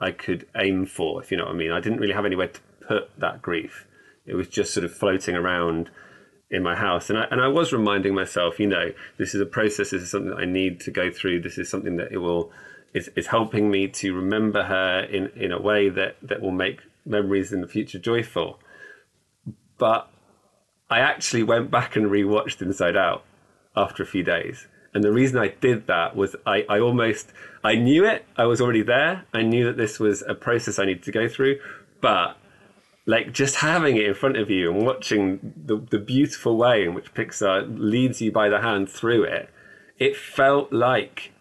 I 0.00 0.12
could 0.12 0.46
aim 0.56 0.86
for, 0.86 1.22
if 1.22 1.30
you 1.30 1.36
know 1.36 1.44
what 1.44 1.54
I 1.54 1.58
mean. 1.58 1.72
I 1.72 1.80
didn't 1.80 2.00
really 2.00 2.14
have 2.14 2.24
anywhere 2.26 2.48
to 2.48 2.60
put 2.86 3.10
that 3.18 3.42
grief. 3.42 3.86
It 4.26 4.34
was 4.34 4.48
just 4.48 4.72
sort 4.72 4.84
of 4.84 4.94
floating 4.94 5.36
around 5.36 5.90
in 6.50 6.62
my 6.62 6.76
house. 6.76 7.10
And 7.10 7.18
I, 7.18 7.24
and 7.30 7.40
I 7.40 7.48
was 7.48 7.72
reminding 7.72 8.14
myself, 8.14 8.60
you 8.60 8.66
know, 8.66 8.92
this 9.18 9.34
is 9.34 9.40
a 9.40 9.46
process. 9.46 9.90
This 9.90 10.02
is 10.02 10.10
something 10.10 10.30
that 10.30 10.38
I 10.38 10.44
need 10.44 10.80
to 10.80 10.90
go 10.90 11.10
through. 11.10 11.40
This 11.40 11.58
is 11.58 11.68
something 11.68 11.96
that 11.96 12.12
it 12.12 12.18
will 12.18 12.52
is, 12.92 13.10
is 13.16 13.26
helping 13.26 13.70
me 13.70 13.88
to 13.88 14.14
remember 14.14 14.64
her 14.64 15.00
in, 15.00 15.28
in 15.36 15.52
a 15.52 15.60
way 15.60 15.88
that, 15.88 16.16
that 16.22 16.40
will 16.40 16.52
make 16.52 16.80
memories 17.04 17.52
in 17.52 17.60
the 17.60 17.66
future 17.66 17.98
joyful. 17.98 18.60
But 19.78 20.08
I 20.88 21.00
actually 21.00 21.42
went 21.42 21.70
back 21.70 21.96
and 21.96 22.06
rewatched 22.06 22.62
Inside 22.62 22.96
Out 22.96 23.24
after 23.76 24.02
a 24.02 24.06
few 24.06 24.22
days. 24.22 24.68
And 24.94 25.02
the 25.02 25.12
reason 25.12 25.38
I 25.38 25.48
did 25.48 25.88
that 25.88 26.14
was 26.14 26.36
I, 26.46 26.64
I 26.68 26.78
almost 26.78 27.32
I 27.64 27.74
knew 27.74 28.04
it. 28.04 28.24
I 28.36 28.44
was 28.44 28.60
already 28.60 28.82
there. 28.82 29.24
I 29.34 29.42
knew 29.42 29.64
that 29.64 29.76
this 29.76 29.98
was 29.98 30.22
a 30.22 30.34
process 30.34 30.78
I 30.78 30.84
needed 30.84 31.02
to 31.02 31.12
go 31.12 31.28
through. 31.28 31.58
But 32.00 32.36
like 33.06 33.32
just 33.32 33.56
having 33.56 33.96
it 33.96 34.06
in 34.06 34.14
front 34.14 34.36
of 34.36 34.50
you 34.50 34.72
and 34.72 34.84
watching 34.84 35.52
the, 35.56 35.76
the 35.76 35.98
beautiful 35.98 36.56
way 36.56 36.84
in 36.84 36.94
which 36.94 37.12
Pixar 37.12 37.66
leads 37.78 38.22
you 38.22 38.32
by 38.32 38.48
the 38.48 38.60
hand 38.60 38.88
through 38.88 39.24
it, 39.24 39.50
it 39.98 40.16
felt 40.16 40.72
like, 40.72 41.32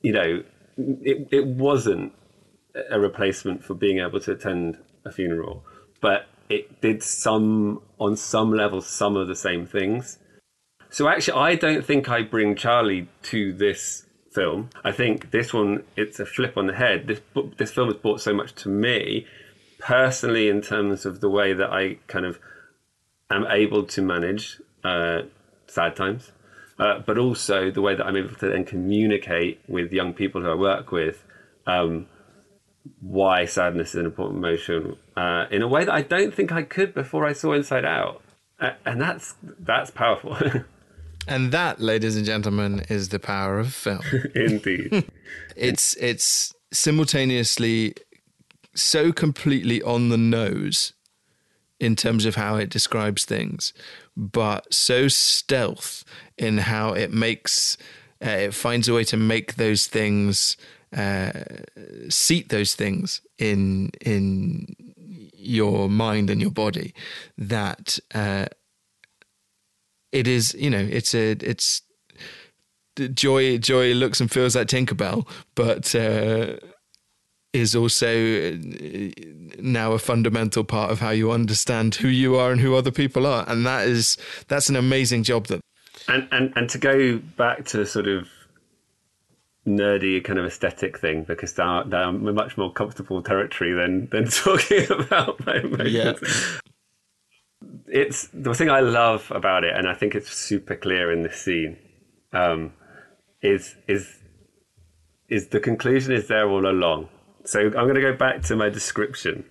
you 0.00 0.12
know, 0.12 0.42
it, 0.76 1.28
it 1.30 1.46
wasn't 1.46 2.12
a 2.90 2.98
replacement 2.98 3.62
for 3.62 3.74
being 3.74 3.98
able 3.98 4.20
to 4.20 4.32
attend 4.32 4.78
a 5.04 5.12
funeral, 5.12 5.64
but 6.00 6.26
it 6.48 6.80
did 6.80 7.02
some, 7.02 7.82
on 7.98 8.16
some 8.16 8.52
level, 8.52 8.80
some 8.80 9.16
of 9.16 9.28
the 9.28 9.36
same 9.36 9.66
things. 9.66 10.18
So 10.88 11.08
actually, 11.08 11.38
I 11.38 11.54
don't 11.56 11.84
think 11.84 12.08
I 12.08 12.22
bring 12.22 12.56
Charlie 12.56 13.08
to 13.24 13.52
this 13.52 14.06
film. 14.32 14.70
I 14.82 14.92
think 14.92 15.30
this 15.30 15.52
one, 15.52 15.84
it's 15.96 16.18
a 16.18 16.24
flip 16.24 16.56
on 16.56 16.68
the 16.68 16.74
head. 16.74 17.06
This, 17.06 17.20
this 17.58 17.72
film 17.72 17.88
has 17.88 17.98
brought 17.98 18.22
so 18.22 18.32
much 18.32 18.54
to 18.62 18.70
me 18.70 19.26
personally 19.78 20.48
in 20.48 20.60
terms 20.60 21.06
of 21.06 21.20
the 21.20 21.28
way 21.28 21.52
that 21.52 21.70
I 21.70 21.98
kind 22.06 22.24
of 22.24 22.38
am 23.30 23.46
able 23.48 23.84
to 23.84 24.02
manage 24.02 24.60
uh, 24.84 25.22
sad 25.66 25.96
times, 25.96 26.32
uh, 26.78 27.00
but 27.00 27.18
also 27.18 27.70
the 27.70 27.82
way 27.82 27.94
that 27.94 28.04
I'm 28.04 28.16
able 28.16 28.34
to 28.34 28.48
then 28.48 28.64
communicate 28.64 29.60
with 29.68 29.92
young 29.92 30.14
people 30.14 30.42
who 30.42 30.50
I 30.50 30.54
work 30.54 30.92
with 30.92 31.24
um, 31.66 32.06
why 33.00 33.44
sadness 33.44 33.90
is 33.90 33.96
an 33.96 34.06
important 34.06 34.38
emotion 34.38 34.96
uh, 35.16 35.46
in 35.50 35.62
a 35.62 35.68
way 35.68 35.84
that 35.84 35.94
I 35.94 36.02
don't 36.02 36.34
think 36.34 36.52
I 36.52 36.62
could 36.62 36.94
before 36.94 37.26
I 37.26 37.32
saw 37.32 37.52
Inside 37.52 37.84
Out, 37.84 38.22
and 38.58 39.00
that's 39.00 39.34
that's 39.42 39.90
powerful. 39.90 40.36
And 41.28 41.52
that, 41.52 41.78
ladies 41.78 42.16
and 42.16 42.24
gentlemen, 42.24 42.86
is 42.88 43.10
the 43.10 43.18
power 43.18 43.58
of 43.58 43.74
film. 43.74 44.00
Indeed. 44.34 45.04
it's 45.56 45.94
it's 45.96 46.54
simultaneously 46.72 47.94
so 48.80 49.12
completely 49.12 49.82
on 49.82 50.08
the 50.08 50.16
nose 50.18 50.92
in 51.80 51.94
terms 51.94 52.24
of 52.24 52.34
how 52.34 52.56
it 52.56 52.70
describes 52.70 53.24
things, 53.24 53.72
but 54.16 54.72
so 54.72 55.08
stealth 55.08 56.04
in 56.36 56.58
how 56.58 56.92
it 56.92 57.12
makes 57.12 57.76
uh, 58.24 58.30
it 58.30 58.54
finds 58.54 58.88
a 58.88 58.94
way 58.94 59.04
to 59.04 59.16
make 59.16 59.54
those 59.54 59.86
things 59.86 60.56
uh, 60.96 61.30
seat 62.08 62.48
those 62.48 62.74
things 62.74 63.20
in 63.38 63.90
in 64.00 64.74
your 65.34 65.88
mind 65.88 66.30
and 66.30 66.40
your 66.40 66.50
body 66.50 66.92
that 67.36 67.98
uh, 68.14 68.46
it 70.10 70.26
is 70.26 70.54
you 70.54 70.70
know 70.70 70.80
it's 70.90 71.14
a 71.14 71.32
it's 71.32 71.82
joy 73.14 73.58
joy 73.58 73.92
looks 73.94 74.20
and 74.20 74.30
feels 74.30 74.56
like 74.56 74.66
Tinkerbell, 74.66 75.28
but 75.54 75.94
uh, 75.94 76.56
is 77.52 77.74
also 77.74 78.06
uh, 78.06 78.56
now 79.58 79.92
a 79.92 79.98
fundamental 79.98 80.64
part 80.64 80.90
of 80.90 81.00
how 81.00 81.10
you 81.10 81.32
understand 81.32 81.94
who 81.94 82.08
you 82.08 82.36
are 82.36 82.52
and 82.52 82.60
who 82.60 82.74
other 82.74 82.90
people 82.90 83.26
are, 83.26 83.44
and 83.48 83.66
that 83.66 83.86
is 83.86 84.16
that's 84.48 84.68
an 84.68 84.76
amazing 84.76 85.22
job 85.22 85.46
that. 85.46 85.60
And 86.08 86.28
and 86.30 86.52
and 86.56 86.68
to 86.70 86.78
go 86.78 87.18
back 87.18 87.64
to 87.66 87.78
the 87.78 87.86
sort 87.86 88.06
of 88.06 88.28
nerdy 89.66 90.22
kind 90.24 90.38
of 90.38 90.46
aesthetic 90.46 90.98
thing 90.98 91.24
because 91.24 91.52
they're, 91.52 91.84
they're 91.84 92.10
much 92.10 92.56
more 92.56 92.72
comfortable 92.72 93.22
territory 93.22 93.72
than 93.72 94.08
than 94.10 94.24
talking 94.28 94.86
about 94.90 95.44
my 95.46 95.56
emotions. 95.56 95.92
Yeah. 95.92 96.14
It's 97.86 98.28
the 98.32 98.54
thing 98.54 98.70
I 98.70 98.80
love 98.80 99.30
about 99.34 99.64
it, 99.64 99.74
and 99.74 99.88
I 99.88 99.94
think 99.94 100.14
it's 100.14 100.30
super 100.30 100.76
clear 100.76 101.12
in 101.12 101.22
this 101.22 101.40
scene. 101.40 101.78
Um, 102.32 102.72
is 103.40 103.74
is 103.86 104.18
is 105.28 105.48
the 105.48 105.60
conclusion 105.60 106.12
is 106.12 106.28
there 106.28 106.48
all 106.48 106.66
along. 106.66 107.08
So 107.48 107.60
I'm 107.60 107.72
going 107.72 107.94
to 107.94 108.02
go 108.02 108.12
back 108.12 108.42
to 108.42 108.56
my 108.56 108.68
description, 108.68 109.42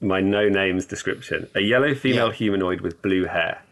my 0.00 0.20
no 0.20 0.48
names 0.48 0.86
description. 0.86 1.48
A 1.56 1.60
yellow 1.60 1.92
female 1.92 2.28
Yeah. 2.28 2.34
humanoid 2.34 2.82
with 2.82 3.02
blue 3.02 3.24
hair. 3.24 3.62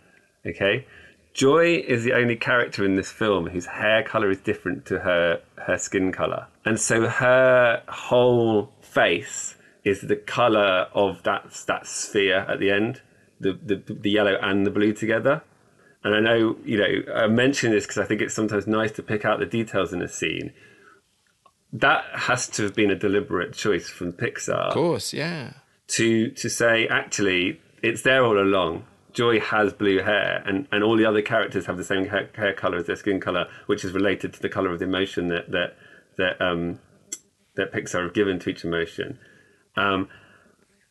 Okay. 0.45 0.87
Joy 1.35 1.77
is 1.87 2.03
the 2.03 2.15
only 2.15 2.35
character 2.35 2.85
in 2.85 2.97
this 2.97 3.13
film 3.13 3.47
whose 3.51 3.67
hair 3.67 4.03
color 4.03 4.29
is 4.29 4.39
different 4.39 4.87
to 4.87 4.99
her 5.01 5.41
her 5.67 5.79
skin 5.79 6.11
color, 6.11 6.49
and 6.65 6.81
so 6.81 7.07
her 7.07 7.83
whole 7.89 8.73
face 8.81 9.55
is 9.85 10.01
the 10.01 10.17
color 10.17 10.89
of 10.93 11.23
that 11.23 11.43
that 11.69 11.87
sphere 11.87 12.39
at 12.49 12.59
the 12.59 12.73
end, 12.73 13.03
the 13.39 13.53
the, 13.53 13.77
the 13.77 14.11
yellow 14.11 14.37
and 14.43 14.67
the 14.67 14.71
blue 14.71 14.93
together. 14.93 15.43
And 16.03 16.13
I 16.17 16.21
know, 16.21 16.57
you 16.65 16.77
know, 16.77 17.13
I 17.15 17.29
mention 17.29 17.71
this 17.71 17.87
because 17.87 17.99
I 17.99 18.05
think 18.05 18.21
it's 18.21 18.35
sometimes 18.35 18.67
nice 18.67 18.91
to 18.93 19.03
pick 19.03 19.25
out 19.25 19.39
the 19.39 19.47
details 19.47 19.93
in 19.93 20.03
a 20.03 20.09
scene. 20.09 20.53
That 21.75 22.05
has 22.13 22.47
to 22.51 22.63
have 22.63 22.75
been 22.75 22.93
a 22.93 22.95
deliberate 22.95 23.53
choice 23.53 23.89
from 23.89 24.13
Pixar 24.13 24.69
Of 24.69 24.75
course, 24.75 25.13
yeah. 25.13 25.55
to 25.89 26.31
to 26.31 26.49
say 26.49 26.87
actually 26.87 27.61
it's 27.83 28.03
there 28.03 28.25
all 28.25 28.39
along. 28.39 28.87
Joy 29.13 29.39
has 29.39 29.73
blue 29.73 30.03
hair, 30.03 30.43
and, 30.47 30.67
and 30.73 30.83
all 30.83 30.97
the 30.97 31.05
other 31.05 31.23
characters 31.23 31.67
have 31.67 31.77
the 31.77 31.85
same 31.85 32.07
hair, 32.07 32.31
hair 32.35 32.53
color 32.53 32.79
as 32.79 32.87
their 32.87 32.97
skin 32.97 33.21
color, 33.21 33.47
which 33.67 33.85
is 33.85 33.93
related 33.93 34.33
to 34.35 34.43
the 34.43 34.49
color 34.49 34.73
of 34.73 34.79
the 34.79 34.87
emotion 34.87 35.29
that 35.29 35.51
that 35.51 35.77
that 36.17 36.41
um, 36.41 36.79
that 37.57 37.73
Pixar 37.73 38.03
have 38.03 38.15
given 38.15 38.39
to 38.41 38.51
each 38.51 38.65
emotion. 38.65 39.19
Um, 39.77 40.09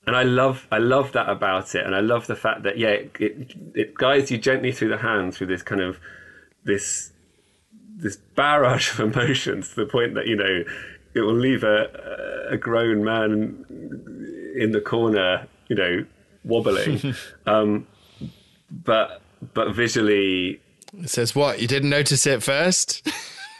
and 0.05 0.17
I 0.17 0.23
love 0.23 0.67
I 0.69 0.79
love 0.79 1.13
that 1.13 1.29
about 1.29 1.75
it, 1.75 1.85
and 1.85 1.95
I 1.95 2.01
love 2.01 2.27
the 2.27 2.35
fact 2.35 2.63
that 2.63 2.77
yeah, 2.77 2.89
it, 2.89 3.11
it, 3.19 3.55
it 3.73 3.95
guides 3.95 4.31
you 4.31 4.37
gently 4.37 4.73
through 4.73 4.89
the 4.89 4.97
hand 4.97 5.33
through 5.33 5.47
this 5.47 5.63
kind 5.63 5.81
of 5.81 5.99
this 6.65 7.12
this 7.95 8.17
barrage 8.35 8.91
of 8.91 8.99
emotions 8.99 9.69
to 9.69 9.75
the 9.75 9.85
point 9.85 10.13
that 10.15 10.27
you 10.27 10.35
know 10.35 10.63
it 11.13 11.21
will 11.21 11.33
leave 11.33 11.63
a 11.63 12.47
a 12.49 12.57
grown 12.57 13.03
man 13.03 13.65
in 14.55 14.71
the 14.71 14.81
corner, 14.81 15.47
you 15.67 15.75
know, 15.75 16.05
wobbling. 16.43 17.15
um, 17.45 17.87
but 18.71 19.21
but 19.53 19.73
visually, 19.73 20.61
It 20.97 21.09
says 21.09 21.35
what? 21.35 21.61
You 21.61 21.67
didn't 21.67 21.89
notice 21.89 22.25
it 22.25 22.43
first? 22.43 23.05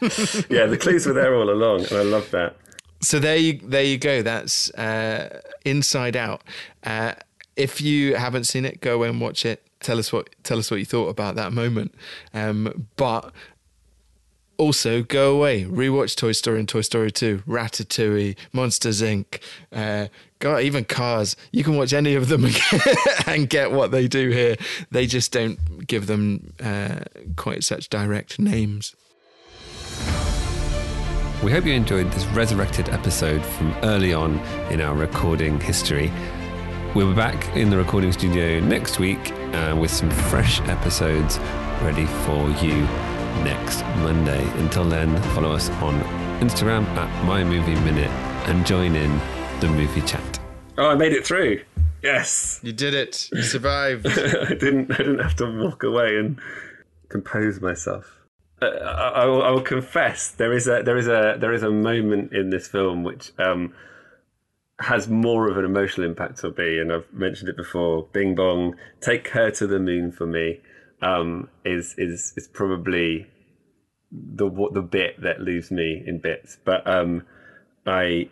yeah, 0.48 0.66
the 0.66 0.78
clues 0.80 1.06
were 1.06 1.12
there 1.12 1.34
all 1.34 1.50
along, 1.50 1.86
and 1.86 1.92
I 1.96 2.02
love 2.02 2.30
that. 2.30 2.56
so 3.00 3.18
there 3.18 3.36
you 3.36 3.60
there 3.62 3.84
you 3.84 3.98
go. 3.98 4.22
That's 4.22 4.70
uh, 4.74 5.40
Inside 5.64 6.16
Out. 6.16 6.42
Uh, 6.82 7.14
if 7.56 7.80
you 7.80 8.16
haven't 8.16 8.44
seen 8.44 8.64
it, 8.64 8.80
go 8.80 9.02
and 9.04 9.20
watch 9.20 9.46
it. 9.46 9.64
Tell 9.80 9.98
us 9.98 10.12
what 10.12 10.30
tell 10.42 10.58
us 10.58 10.70
what 10.70 10.80
you 10.80 10.86
thought 10.86 11.08
about 11.08 11.36
that 11.36 11.52
moment. 11.52 11.94
Um, 12.32 12.86
but 12.96 13.32
also 14.56 15.02
go 15.02 15.36
away, 15.36 15.64
rewatch 15.64 16.16
Toy 16.16 16.32
Story 16.32 16.58
and 16.58 16.68
Toy 16.68 16.82
Story 16.82 17.10
Two, 17.10 17.42
Ratatouille, 17.46 18.36
Monsters 18.52 19.02
Inc. 19.02 19.40
Uh, 19.72 20.08
God, 20.38 20.62
even 20.62 20.84
Cars. 20.84 21.36
You 21.52 21.64
can 21.64 21.76
watch 21.76 21.92
any 21.92 22.14
of 22.14 22.28
them 22.28 22.46
and 23.26 23.48
get 23.48 23.72
what 23.72 23.90
they 23.90 24.08
do 24.08 24.30
here. 24.30 24.56
They 24.90 25.06
just 25.06 25.32
don't 25.32 25.86
give 25.86 26.06
them 26.06 26.52
uh, 26.62 27.00
quite 27.36 27.64
such 27.64 27.88
direct 27.88 28.38
names. 28.38 28.94
We 31.42 31.52
hope 31.52 31.66
you 31.66 31.72
enjoyed 31.72 32.10
this 32.12 32.24
resurrected 32.26 32.88
episode 32.88 33.44
from 33.44 33.72
early 33.82 34.14
on 34.14 34.38
in 34.70 34.80
our 34.80 34.94
recording 34.94 35.60
history. 35.60 36.10
We'll 36.94 37.10
be 37.10 37.16
back 37.16 37.56
in 37.56 37.70
the 37.70 37.76
recording 37.76 38.12
studio 38.12 38.60
next 38.60 38.98
week 38.98 39.32
uh, 39.52 39.76
with 39.78 39.90
some 39.90 40.10
fresh 40.10 40.60
episodes 40.60 41.38
ready 41.82 42.06
for 42.06 42.48
you 42.64 42.86
next 43.42 43.82
Monday. 43.98 44.42
Until 44.60 44.84
then, 44.84 45.20
follow 45.34 45.52
us 45.52 45.70
on 45.82 46.00
Instagram 46.40 46.84
at 46.96 47.24
My 47.24 47.42
Movie 47.42 47.74
Minute 47.80 48.10
and 48.48 48.66
join 48.66 48.94
in 48.94 49.18
the 49.60 49.68
movie 49.68 50.02
chat. 50.02 50.38
Oh, 50.76 50.88
I 50.88 50.94
made 50.94 51.12
it 51.12 51.26
through. 51.26 51.62
Yes. 52.02 52.60
You 52.62 52.72
did 52.72 52.94
it. 52.94 53.30
You 53.32 53.42
survived. 53.42 54.06
I 54.08 54.54
didn't. 54.54 54.92
I 54.92 54.98
didn't 54.98 55.20
have 55.20 55.36
to 55.36 55.46
walk 55.46 55.82
away 55.82 56.18
and 56.18 56.38
compose 57.08 57.60
myself. 57.60 58.20
Uh, 58.60 58.66
I, 58.66 59.22
I, 59.22 59.24
will, 59.26 59.42
I 59.42 59.50
will 59.50 59.62
confess 59.62 60.30
there 60.30 60.52
is 60.52 60.68
a 60.68 60.82
there 60.84 60.96
is 60.96 61.08
a 61.08 61.36
there 61.38 61.52
is 61.52 61.62
a 61.62 61.70
moment 61.70 62.32
in 62.32 62.50
this 62.50 62.68
film 62.68 63.04
which 63.04 63.32
um, 63.38 63.72
has 64.80 65.08
more 65.08 65.48
of 65.48 65.56
an 65.56 65.64
emotional 65.64 66.06
impact 66.06 66.44
on 66.44 66.54
me, 66.58 66.78
and 66.78 66.92
I've 66.92 67.10
mentioned 67.12 67.48
it 67.48 67.56
before. 67.56 68.06
Bing 68.12 68.34
Bong, 68.34 68.76
take 69.00 69.28
her 69.28 69.50
to 69.52 69.66
the 69.66 69.78
moon 69.78 70.12
for 70.12 70.26
me 70.26 70.60
um, 71.02 71.48
is 71.64 71.94
is 71.98 72.32
is 72.36 72.48
probably 72.48 73.26
the 74.10 74.46
what 74.46 74.74
the 74.74 74.82
bit 74.82 75.20
that 75.22 75.40
leaves 75.40 75.70
me 75.70 76.02
in 76.06 76.18
bits. 76.18 76.58
But 76.64 76.86
um, 76.86 77.24
I 77.86 78.28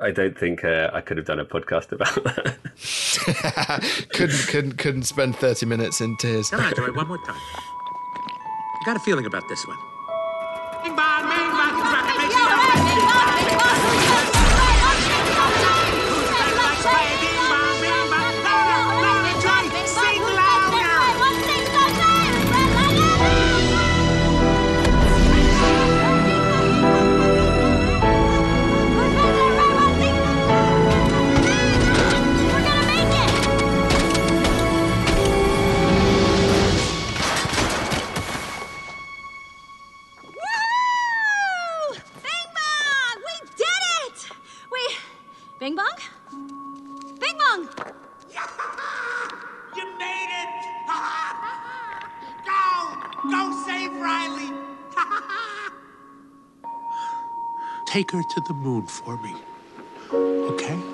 I 0.00 0.10
don't 0.10 0.38
think 0.38 0.64
uh, 0.64 0.90
I 0.92 1.00
could 1.00 1.16
have 1.16 1.26
done 1.26 1.40
a 1.40 1.44
podcast 1.44 1.92
about 1.92 2.14
that. 2.24 4.08
couldn't 4.12 4.46
couldn't 4.48 4.78
couldn't 4.78 5.04
spend 5.04 5.36
thirty 5.36 5.66
minutes 5.66 6.00
in 6.00 6.16
tears. 6.18 6.50
Come 6.50 6.60
on, 6.60 6.74
Joy, 6.74 6.92
one 6.92 7.08
more 7.08 7.18
time. 7.26 7.36
I 7.36 8.82
got 8.84 8.96
a 8.96 9.00
feeling 9.00 9.26
about 9.26 9.42
this 9.48 9.66
one. 9.66 9.78
Bing 45.68 45.76
bong? 45.76 46.00
Bing 47.20 47.36
bong! 47.36 47.68
You 49.76 49.84
made 49.98 50.30
it! 50.40 50.48
go! 52.46 52.96
Go 53.30 53.52
save 53.66 53.92
Riley! 54.00 54.50
Take 57.86 58.12
her 58.12 58.22
to 58.22 58.40
the 58.48 58.54
moon 58.54 58.86
for 58.86 59.18
me. 59.18 59.34
Okay? 60.10 60.87